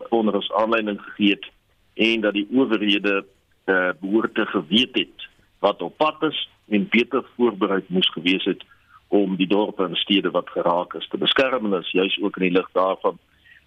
onrus 0.09 0.53
aanleiding 0.53 1.01
gegee 1.03 1.31
het 1.31 1.47
en 1.95 2.21
dat 2.21 2.33
die 2.33 2.49
owerhede 2.51 3.25
eh 3.65 3.75
uh, 3.75 3.91
behoort 4.01 4.35
te 4.35 4.47
geweet 4.47 4.95
het 4.95 5.29
wat 5.59 5.83
op 5.83 5.97
pad 5.97 6.23
is 6.23 6.49
en 6.69 6.89
beter 6.89 7.25
voorberei 7.37 7.85
moes 7.87 8.11
gewees 8.13 8.45
het 8.45 8.65
om 9.09 9.37
die 9.37 9.47
dorpe 9.47 9.85
en 9.85 9.95
stede 9.95 10.31
wat 10.31 10.51
geraak 10.51 10.95
is 10.95 11.09
te 11.09 11.19
beskerm 11.19 11.73
en 11.73 11.81
is 11.81 11.91
juis 11.91 12.19
ook 12.23 12.37
in 12.37 12.43
die 12.43 12.59
lig 12.59 12.69
daarvan 12.73 13.19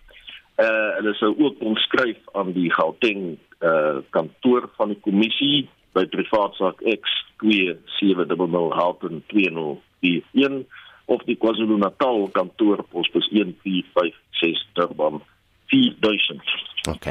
Uh 0.57 0.97
hulle 0.97 1.13
sou 1.15 1.35
ook 1.37 1.61
omskryf 1.61 2.17
aan 2.33 2.55
die 2.57 2.71
Gauteng 2.73 3.37
uh 3.61 4.01
kantoor 4.11 4.71
van 4.77 4.95
die 4.95 5.01
kommissie 5.05 5.69
by 5.93 6.07
privaat 6.09 6.57
saak 6.57 6.81
X 6.81 7.13
2700 7.43 8.73
Halton 8.73 9.21
2041 9.33 10.65
of 11.07 11.21
die 11.29 11.37
KwaZulu-Natal 11.37 12.31
kantoor 12.33 12.81
posbus 12.89 13.29
1456 13.31 14.65
Durban 14.73 15.21
4000. 15.67 16.55
OK. 16.91 17.07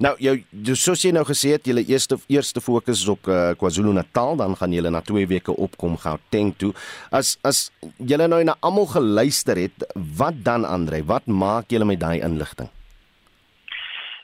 Nou 0.00 0.14
jou 0.22 0.34
soos 0.78 1.02
jy 1.04 1.12
nou 1.12 1.24
gesê 1.28 1.52
het, 1.56 1.68
julle 1.68 1.84
eerste 1.88 2.16
eerste 2.32 2.62
fokus 2.64 3.02
is 3.02 3.10
op 3.12 3.28
uh, 3.28 3.52
KwaZulu-Natal, 3.60 4.38
dan 4.40 4.56
gaan 4.56 4.72
julle 4.72 4.92
na 4.92 5.02
2 5.04 5.26
weke 5.28 5.52
opkom 5.52 5.98
Gauteng 6.00 6.54
toe. 6.56 6.72
As 7.12 7.36
as 7.46 7.68
julle 7.98 8.28
nou 8.30 8.40
na 8.44 8.56
almal 8.64 8.88
geluister 8.94 9.60
het, 9.60 9.86
wat 10.18 10.42
dan 10.44 10.64
Andre? 10.64 11.04
Wat 11.04 11.26
maak 11.26 11.72
julle 11.72 11.88
met 11.88 12.00
daai 12.00 12.20
inligting? 12.24 12.70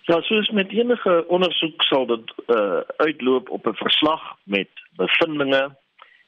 Ja, 0.05 0.21
soos 0.21 0.51
met 0.53 0.73
enige 0.73 1.25
ondersoek 1.33 1.83
sal 1.89 2.07
dit 2.07 2.33
uh, 2.53 2.81
uitloop 3.01 3.49
op 3.51 3.67
'n 3.67 3.77
verslag 3.81 4.21
met 4.45 4.69
bevindinge 4.97 5.77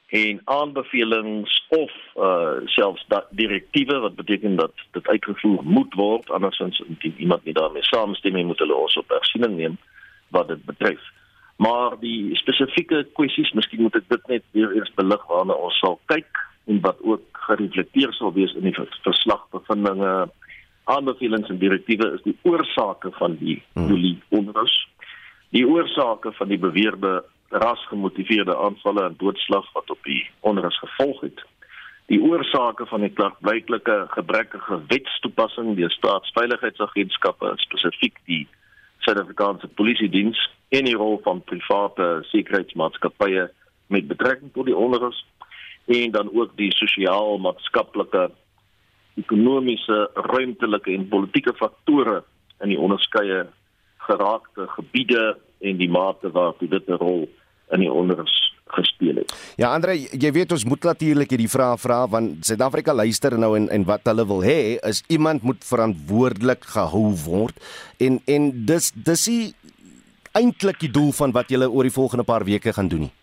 en 0.07 0.41
aanbevelings 0.45 1.67
of 1.69 1.93
uh 2.17 2.63
selfs 2.65 3.05
dat 3.09 3.27
direktiewe 3.31 3.99
wat 3.99 4.15
beteken 4.15 4.57
dat 4.57 4.73
dit 4.91 5.07
uitgevoer 5.07 5.63
moet 5.63 5.95
word 5.95 6.31
andersins 6.31 6.79
indien 6.89 7.15
iemand 7.19 7.45
nie 7.45 7.55
daarmee 7.55 7.85
saamstem 7.85 8.47
moet 8.47 8.59
hulle 8.59 8.75
ons 8.75 8.97
op 8.97 9.09
hersiening 9.09 9.57
neem 9.57 9.79
wat 10.29 10.49
dit 10.49 10.65
betref. 10.65 11.01
Maar 11.57 11.97
die 12.01 12.37
spesifieke 12.37 13.07
kwessies, 13.13 13.53
miskien 13.53 13.83
moet 13.83 13.97
ek 13.97 14.09
dit 14.09 14.27
net 14.29 14.45
weer 14.53 14.75
eers 14.77 14.93
belig 14.95 15.23
waarna 15.31 15.55
ons 15.55 15.79
sal 15.81 15.99
kyk 16.13 16.43
en 16.67 16.81
wat 16.85 16.99
ook 17.03 17.39
gereflekteer 17.47 18.13
sal 18.13 18.35
wees 18.35 18.53
in 18.59 18.67
die 18.69 18.75
verslagbevindinge, 19.07 20.27
aanbevelings 20.85 21.49
en 21.51 21.59
direktiewe 21.63 22.13
is 22.19 22.25
die 22.27 22.37
oorsake 22.43 23.11
van 23.19 23.39
die 23.41 23.63
hmm. 23.75 23.89
Julie 23.89 24.19
onrus. 24.29 24.75
Die 25.55 25.65
oorsake 25.67 26.33
van 26.37 26.51
die 26.53 26.59
beweerde 26.59 27.23
rasgemotiveerde 27.49 28.57
aanvalle 28.57 29.05
en 29.05 29.15
doodslag 29.19 29.73
wat 29.73 29.91
op 29.91 30.03
die 30.05 30.31
onrus 30.41 30.79
gevolg 30.79 31.21
het. 31.21 31.45
Die 32.07 32.23
oorsake 32.23 32.87
van 32.87 33.01
die 33.01 33.11
klaarblyklike 33.11 34.07
gebrekkige 34.15 34.81
wetstoepassing 34.87 35.75
deur 35.77 35.91
staatsveiligheidsagentskappe, 35.91 37.53
spesifiek 37.57 38.19
die 38.25 38.47
Suid-Afrikaanse 38.99 39.69
Polisie 39.69 40.09
Diens 40.09 40.39
en 40.69 40.87
die 40.87 40.97
rol 40.97 41.21
van 41.25 41.43
private 41.45 42.21
sekuriteitsmaatskappye 42.31 43.49
met 43.87 44.09
betrekking 44.09 44.53
tot 44.55 44.67
die 44.67 44.77
onrus 44.77 45.25
en 45.87 46.11
dan 46.11 46.31
ook 46.35 46.57
die 46.59 46.73
sosiaal-maatskaplike 46.75 48.31
ekonomiese, 49.17 50.11
ruimtelike 50.15 50.93
en 50.93 51.09
politieke 51.09 51.55
faktore 51.55 52.23
in 52.61 52.73
die 52.75 52.81
onderskeie 52.81 53.47
geraakte 54.07 54.67
gebiede 54.75 55.37
en 55.61 55.77
die 55.77 55.91
mate 55.91 56.31
waartoe 56.31 56.69
dit 56.69 56.89
'n 56.89 57.01
rol 57.01 57.29
in 57.71 57.81
die 57.81 57.93
onderwys 57.93 58.35
gespeel 58.67 59.21
het. 59.23 59.33
Ja 59.57 59.73
Andre, 59.75 59.95
jy 59.95 60.31
weet 60.33 60.53
ons 60.53 60.65
moet 60.65 60.83
natuurlik 60.83 61.31
hierdie 61.31 61.51
vraag 61.51 61.81
vra 61.81 62.07
want 62.11 62.47
Suid-Afrika 62.47 62.95
luister 62.95 63.39
nou 63.39 63.55
en 63.57 63.69
en 63.69 63.85
wat 63.85 64.07
hulle 64.11 64.27
wil 64.27 64.43
hê 64.43 64.79
is 64.91 65.03
iemand 65.09 65.43
moet 65.43 65.65
verantwoordelik 65.65 66.67
gehou 66.75 67.15
word 67.25 67.55
en 67.99 68.21
en 68.27 68.51
dis 68.67 68.91
dis 68.95 69.25
die 69.25 69.55
eintlik 70.37 70.81
die 70.83 70.91
doel 70.91 71.13
van 71.17 71.33
wat 71.33 71.51
julle 71.51 71.71
oor 71.71 71.87
die 71.87 71.95
volgende 71.95 72.25
paar 72.25 72.45
weke 72.45 72.73
gaan 72.73 72.89
doen 72.89 73.07
nie. 73.07 73.15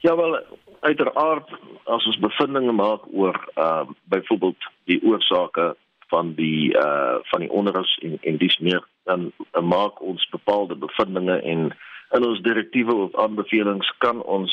Ja 0.00 0.16
wel 0.16 0.38
uiteraard 0.80 1.48
as 1.84 2.06
ons 2.06 2.20
bevindinge 2.20 2.72
maak 2.72 3.08
oor 3.12 3.36
ehm 3.56 3.88
uh, 3.88 3.96
byvoorbeeld 4.12 4.70
die 4.84 5.00
oorsake 5.02 5.74
van 6.12 6.34
die 6.36 6.72
uh 6.76 7.16
van 7.32 7.40
die 7.40 7.50
onderwys 7.50 7.98
en 8.02 8.18
en 8.22 8.36
dis 8.36 8.58
meer 8.58 8.84
dan 9.04 9.30
uh, 9.30 9.62
maak 9.62 10.00
ons 10.02 10.28
bepaalde 10.32 10.76
bevindinge 10.76 11.40
en 11.42 11.68
in 12.14 12.26
ons 12.26 12.40
direktiewe 12.46 12.94
of 12.94 13.14
aanbevelings 13.18 13.88
kan 13.98 14.22
ons 14.22 14.52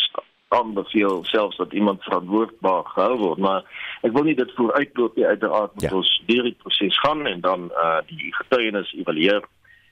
aanbeveel 0.52 1.24
selfs 1.24 1.58
dat 1.58 1.74
iemand 1.74 2.04
verantwoordbaar 2.04 2.84
gehou 2.96 3.18
word 3.18 3.40
maar 3.40 3.64
ek 4.08 4.12
wil 4.16 4.28
nie 4.28 4.36
dit 4.36 4.52
vooruitloop 4.58 5.16
nie 5.16 5.26
uiteraard 5.26 5.76
moet 5.76 5.88
ja. 5.88 5.96
ons 5.96 6.12
deur 6.28 6.50
die 6.50 6.58
proses 6.64 7.00
gaan 7.06 7.26
en 7.28 7.44
dan 7.46 7.70
uh 7.84 8.00
die 8.10 8.34
getuienis 8.40 8.92
evalueer 9.00 9.48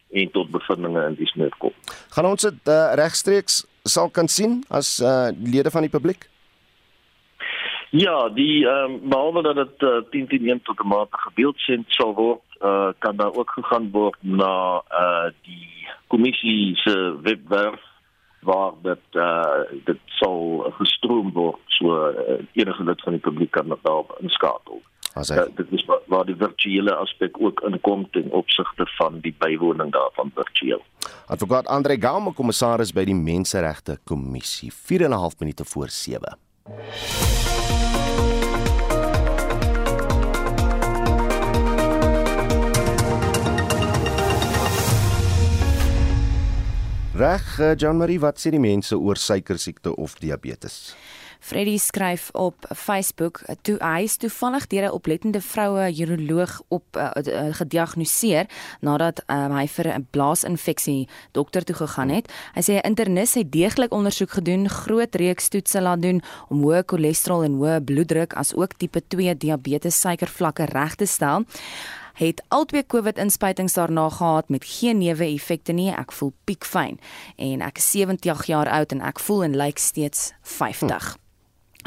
en 0.10 0.32
tot 0.34 0.49
bevindinge 0.49 1.05
in 1.05 1.16
die 1.20 1.28
smeer 1.30 1.53
kom. 1.62 1.74
Gaan 2.16 2.26
ons 2.32 2.47
dit 2.47 2.72
uh, 2.74 2.93
regstreeks 2.97 3.62
sal 3.86 4.10
kan 4.10 4.28
sien 4.28 4.60
as 4.74 4.97
uh 4.99 5.30
lede 5.38 5.72
van 5.74 5.86
die 5.86 5.93
publiek? 5.93 6.26
Ja, 7.89 8.29
die 8.29 8.67
ehm 8.67 8.91
um, 8.91 9.09
behalwe 9.09 9.41
dat 9.41 9.55
dit 9.55 9.81
uh, 9.81 10.01
10 10.09 10.27
teen 10.27 10.47
1 10.47 10.61
tot 10.61 10.79
'n 10.83 10.87
mate 10.87 11.17
gebeeldsend 11.17 11.85
sal 11.87 12.13
word, 12.13 12.41
uh, 12.61 12.89
kan 12.97 13.15
daar 13.15 13.33
ook 13.33 13.49
gegaan 13.49 13.91
word 13.91 14.17
na 14.19 14.83
uh 14.91 15.31
die 15.41 15.87
kommissie 16.07 16.75
se 16.75 17.19
webwerf 17.21 17.81
waar 18.41 18.73
dit 18.81 19.05
uh 19.15 19.65
dit 19.85 19.99
sal 20.05 20.71
gestroom 20.77 21.33
word 21.33 21.59
so 21.65 22.09
uh, 22.09 22.45
enige 22.53 22.83
lid 22.83 23.01
van 23.01 23.11
die 23.11 23.21
publiek 23.21 23.51
kan 23.51 23.67
daar 23.81 24.05
inskakel. 24.19 24.81
As 25.13 25.29
uh, 25.29 25.41
dit 25.55 25.71
is 25.71 25.85
waar, 25.85 25.99
waar 26.05 26.25
die 26.25 26.37
virtuele 26.37 26.95
aspek 26.95 27.41
ook 27.41 27.61
inkom 27.61 28.09
ten 28.11 28.31
opsigte 28.31 28.85
van 28.97 29.19
die 29.19 29.35
bywoning 29.37 29.91
daarvan 29.91 30.31
virtueel. 30.35 30.83
Advokaat 31.25 31.67
Andre 31.67 31.97
Gaume, 31.99 32.33
kommissaris 32.33 32.93
by 32.93 33.03
die 33.03 33.17
Menseregte 33.17 33.97
Kommissie, 34.03 34.73
4 34.73 35.01
en 35.01 35.09
'n 35.09 35.21
half 35.25 35.39
minute 35.39 35.65
voor 35.65 35.89
7. 35.89 36.37
Reg, 47.20 47.59
eh, 47.59 47.76
Jean 47.76 47.97
Marie, 47.97 48.20
wat 48.20 48.38
sê 48.39 48.47
die 48.53 48.61
mense 48.63 48.95
oor 48.95 49.17
suikersiekte 49.20 49.91
of 49.99 50.13
diabetes? 50.24 50.93
Freddy 51.39 51.78
skryf 51.78 52.30
op 52.32 52.63
Facebook 52.76 53.41
toe 53.61 53.76
hy 53.84 54.05
is 54.07 54.15
toevallig 54.17 54.67
deur 54.72 54.86
'n 54.88 54.95
oplettende 54.95 55.41
vroue 55.41 55.91
uroloog 55.91 56.61
op 56.67 56.95
uh, 56.95 57.11
uh, 57.15 57.53
gediagnoseer 57.59 58.47
nadat 58.80 59.20
um, 59.28 59.51
hy 59.51 59.67
vir 59.67 59.88
'n 59.88 60.07
blaasinfeksie 60.11 61.07
dokter 61.32 61.63
toe 61.63 61.76
gegaan 61.76 62.09
het. 62.09 62.32
Hy 62.55 62.61
sê 62.61 62.74
'n 62.80 62.88
internis 62.88 63.34
het 63.34 63.51
deeglik 63.51 63.91
ondersoek 63.91 64.32
gedoen, 64.32 64.70
groot 64.70 65.15
reeks 65.15 65.49
toetse 65.49 65.82
laat 65.82 66.01
doen 66.01 66.22
om 66.47 66.63
hoë 66.63 66.84
cholesterol 66.86 67.43
en 67.43 67.59
hoë 67.59 67.84
bloeddruk 67.84 68.34
as 68.34 68.55
ook 68.55 68.74
tipe 68.78 69.01
2 69.07 69.38
diabetes 69.38 69.99
suikervlakke 69.99 70.65
reg 70.65 70.95
te 70.95 71.05
stel 71.05 71.43
het 72.20 72.43
albei 72.47 72.84
COVID-inspuitings 72.84 73.78
daarna 73.80 74.09
gehad 74.09 74.49
met 74.49 74.65
geen 74.67 74.99
neeweffekte 74.99 75.72
nie. 75.72 75.89
Ek 75.95 76.11
voel 76.11 76.34
piekfyn 76.43 76.99
en 77.38 77.63
ek 77.65 77.80
is 77.80 77.91
70 77.95 78.45
jaar 78.51 78.70
oud 78.70 78.91
en 78.91 79.01
ek 79.01 79.24
voel 79.24 79.47
en 79.47 79.57
lyk 79.57 79.80
steeds 79.80 80.32
50. 80.43 81.13
Hm 81.13 81.28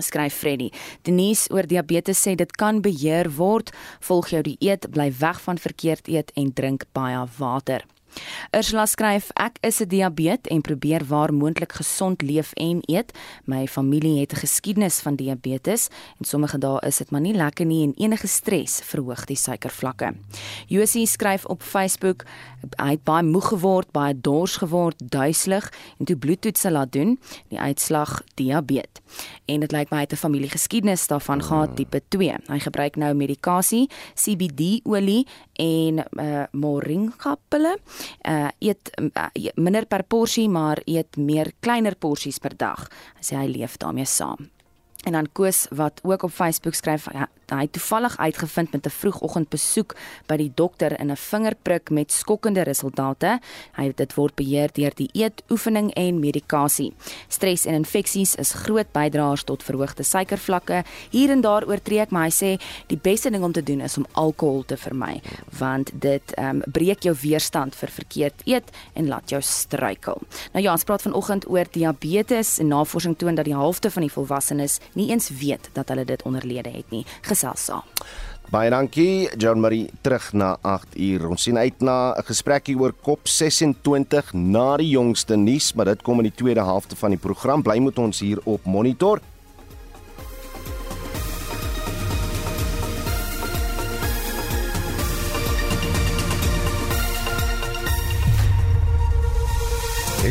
skryf 0.01 0.35
Freddy. 0.35 0.71
Denise 1.03 1.51
oor 1.53 1.67
diabetes 1.69 2.21
sê 2.25 2.35
dit 2.39 2.53
kan 2.57 2.81
beheer 2.85 3.29
word. 3.37 3.73
Volg 4.01 4.33
jou 4.33 4.43
dieet, 4.47 4.89
bly 4.91 5.11
weg 5.21 5.41
van 5.45 5.61
verkeerd 5.61 6.09
eet 6.09 6.33
en 6.39 6.53
drink 6.53 6.87
baie 6.97 7.21
water. 7.39 7.85
Ursula 8.51 8.87
skryf: 8.87 9.31
"Ek 9.35 9.57
is 9.61 9.81
'n 9.81 9.89
diabetes 9.89 10.51
en 10.53 10.61
probeer 10.61 11.05
waar 11.07 11.35
moontlik 11.35 11.73
gesond 11.73 12.23
leef 12.23 12.53
en 12.53 12.79
eet. 12.81 13.13
My 13.45 13.67
familie 13.67 14.21
het 14.21 14.33
'n 14.33 14.37
geskiedenis 14.37 15.01
van 15.01 15.17
diabetes 15.17 15.89
en 16.19 16.25
sommige 16.25 16.59
dae 16.59 16.81
is 16.87 16.97
dit 16.97 17.11
maar 17.11 17.21
nie 17.21 17.35
lekker 17.35 17.67
nie 17.67 17.83
en 17.83 17.95
enige 17.97 18.27
stres 18.27 18.81
verhoog 18.85 19.25
die 19.25 19.37
suikervlakke." 19.37 20.15
Josie 20.67 21.07
skryf 21.07 21.45
op 21.45 21.63
Facebook: 21.63 22.25
"Hy 22.77 22.91
het 22.91 23.05
baie 23.05 23.23
moeg 23.23 23.49
geword, 23.49 23.91
baie 23.91 24.21
dors 24.21 24.57
geword, 24.57 24.97
duiselig 25.11 25.73
en 25.99 26.05
toe 26.05 26.17
bloedtoetse 26.17 26.71
laat 26.71 26.93
doen, 26.93 27.21
die 27.49 27.61
uitslag 27.61 28.23
diabetes. 28.35 29.03
En 29.45 29.61
dit 29.61 29.73
lyk 29.73 29.91
my 29.91 30.03
hy 30.03 30.07
het 30.07 30.13
'n 30.13 30.17
familiegeskiedenis 30.25 31.07
daarvan 31.07 31.43
gehad 31.43 31.77
tipe 31.77 32.03
2. 32.09 32.35
Hy 32.47 32.59
gebruik 32.59 32.97
nou 32.97 33.15
medikasie, 33.15 33.91
CBD 34.15 34.81
olie 34.83 35.27
en 35.53 36.05
uh, 36.11 36.43
moringa 36.53 37.37
pille. 37.49 37.79
Uh 38.29 38.51
eet 38.59 38.91
uh, 38.99 39.29
minder 39.55 39.87
per 39.87 40.03
porsie, 40.03 40.49
maar 40.49 40.83
eet 40.87 41.17
meer 41.17 41.53
kleiner 41.61 41.97
porsies 41.97 42.39
per 42.39 42.57
dag. 42.57 42.89
Hy 43.19 43.25
sê 43.27 43.39
hy 43.39 43.49
leef 43.51 43.79
daarmee 43.79 44.07
saam. 44.07 44.51
En 45.03 45.13
dan 45.13 45.29
Koos 45.33 45.67
wat 45.71 46.01
ook 46.03 46.23
op 46.23 46.31
Facebook 46.31 46.75
skryf 46.75 47.07
ja, 47.13 47.29
hy 47.57 47.67
het 47.67 47.73
toevallig 47.73 48.17
uitgevind 48.17 48.73
met 48.73 48.87
'n 48.87 48.91
vroegoggendbesoek 48.91 49.95
by 50.27 50.37
die 50.37 50.53
dokter 50.55 51.01
in 51.01 51.11
'n 51.11 51.17
vingerprik 51.17 51.91
met 51.91 52.13
skokkende 52.13 52.63
resultate. 52.63 53.41
Hy 53.73 53.93
dit 53.95 54.15
word 54.15 54.35
beheer 54.35 54.71
deur 54.73 54.93
die 54.95 55.09
eet, 55.13 55.43
oefening 55.51 55.95
en 55.95 56.21
medikasie. 56.21 56.93
Stres 57.29 57.65
en 57.65 57.75
infeksies 57.75 58.35
is 58.35 58.53
groot 58.53 58.93
bydraers 58.93 59.45
tot 59.45 59.63
verhoogde 59.63 60.03
suikervlakke. 60.03 60.85
Hier 61.11 61.31
en 61.31 61.41
daar 61.41 61.67
oortree 61.67 62.01
ek, 62.01 62.11
maar 62.11 62.25
hy 62.25 62.31
sê 62.31 62.61
die 62.87 62.99
beste 63.03 63.31
ding 63.31 63.45
om 63.45 63.53
te 63.53 63.63
doen 63.63 63.81
is 63.81 63.97
om 63.97 64.07
alkohol 64.13 64.65
te 64.65 64.77
vermy, 64.77 65.21
want 65.59 65.91
dit 65.95 66.35
ehm 66.35 66.49
um, 66.49 66.63
breek 66.67 67.03
jou 67.03 67.17
weerstand 67.21 67.75
vir 67.75 67.89
verkeerd 67.89 68.43
eet 68.45 68.71
en 68.93 69.09
laat 69.09 69.31
jou 69.31 69.43
struikel. 69.43 70.23
Nou 70.53 70.65
ja, 70.65 70.73
ons 70.73 70.85
praat 70.85 71.03
vanoggend 71.03 71.49
oor 71.49 71.65
diabetes 71.71 72.59
en 72.59 72.69
navorsing 72.69 73.19
toon 73.19 73.35
dat 73.35 73.45
die 73.45 73.55
helfte 73.55 73.91
van 73.91 74.03
die 74.03 74.13
volwassenes 74.13 74.81
nie 74.95 75.11
eens 75.11 75.31
weet 75.31 75.71
dat 75.73 75.89
hulle 75.89 76.05
dit 76.05 76.23
onderlede 76.23 76.71
het 76.71 76.91
nie. 76.91 77.07
Gesels 77.21 77.65
saam. 77.65 77.83
Baie 78.53 78.71
dankie, 78.71 79.31
John 79.39 79.61
Marie, 79.61 79.91
terug 80.01 80.33
na 80.33 80.57
8 80.61 80.99
uur. 81.01 81.29
Ons 81.29 81.43
sien 81.43 81.57
uit 81.57 81.81
na 81.81 82.13
'n 82.13 82.25
gesprekkie 82.25 82.77
oor 82.77 82.93
COP26 82.93 84.33
na 84.33 84.77
die 84.77 84.89
jongste 84.89 85.37
nuus, 85.37 85.73
maar 85.73 85.85
dit 85.85 86.03
kom 86.03 86.19
in 86.19 86.29
die 86.29 86.35
tweede 86.35 86.61
helfte 86.61 86.97
van 86.97 87.11
die 87.11 87.19
program. 87.19 87.63
Bly 87.63 87.79
met 87.79 87.99
ons 87.99 88.21
hier 88.21 88.39
op 88.45 88.65
Monitor. 88.65 89.21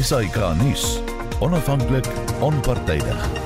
SAK 0.01 0.37
nuus. 0.61 0.99
Onafhanklik, 1.39 2.07
onpartydig. 2.39 3.40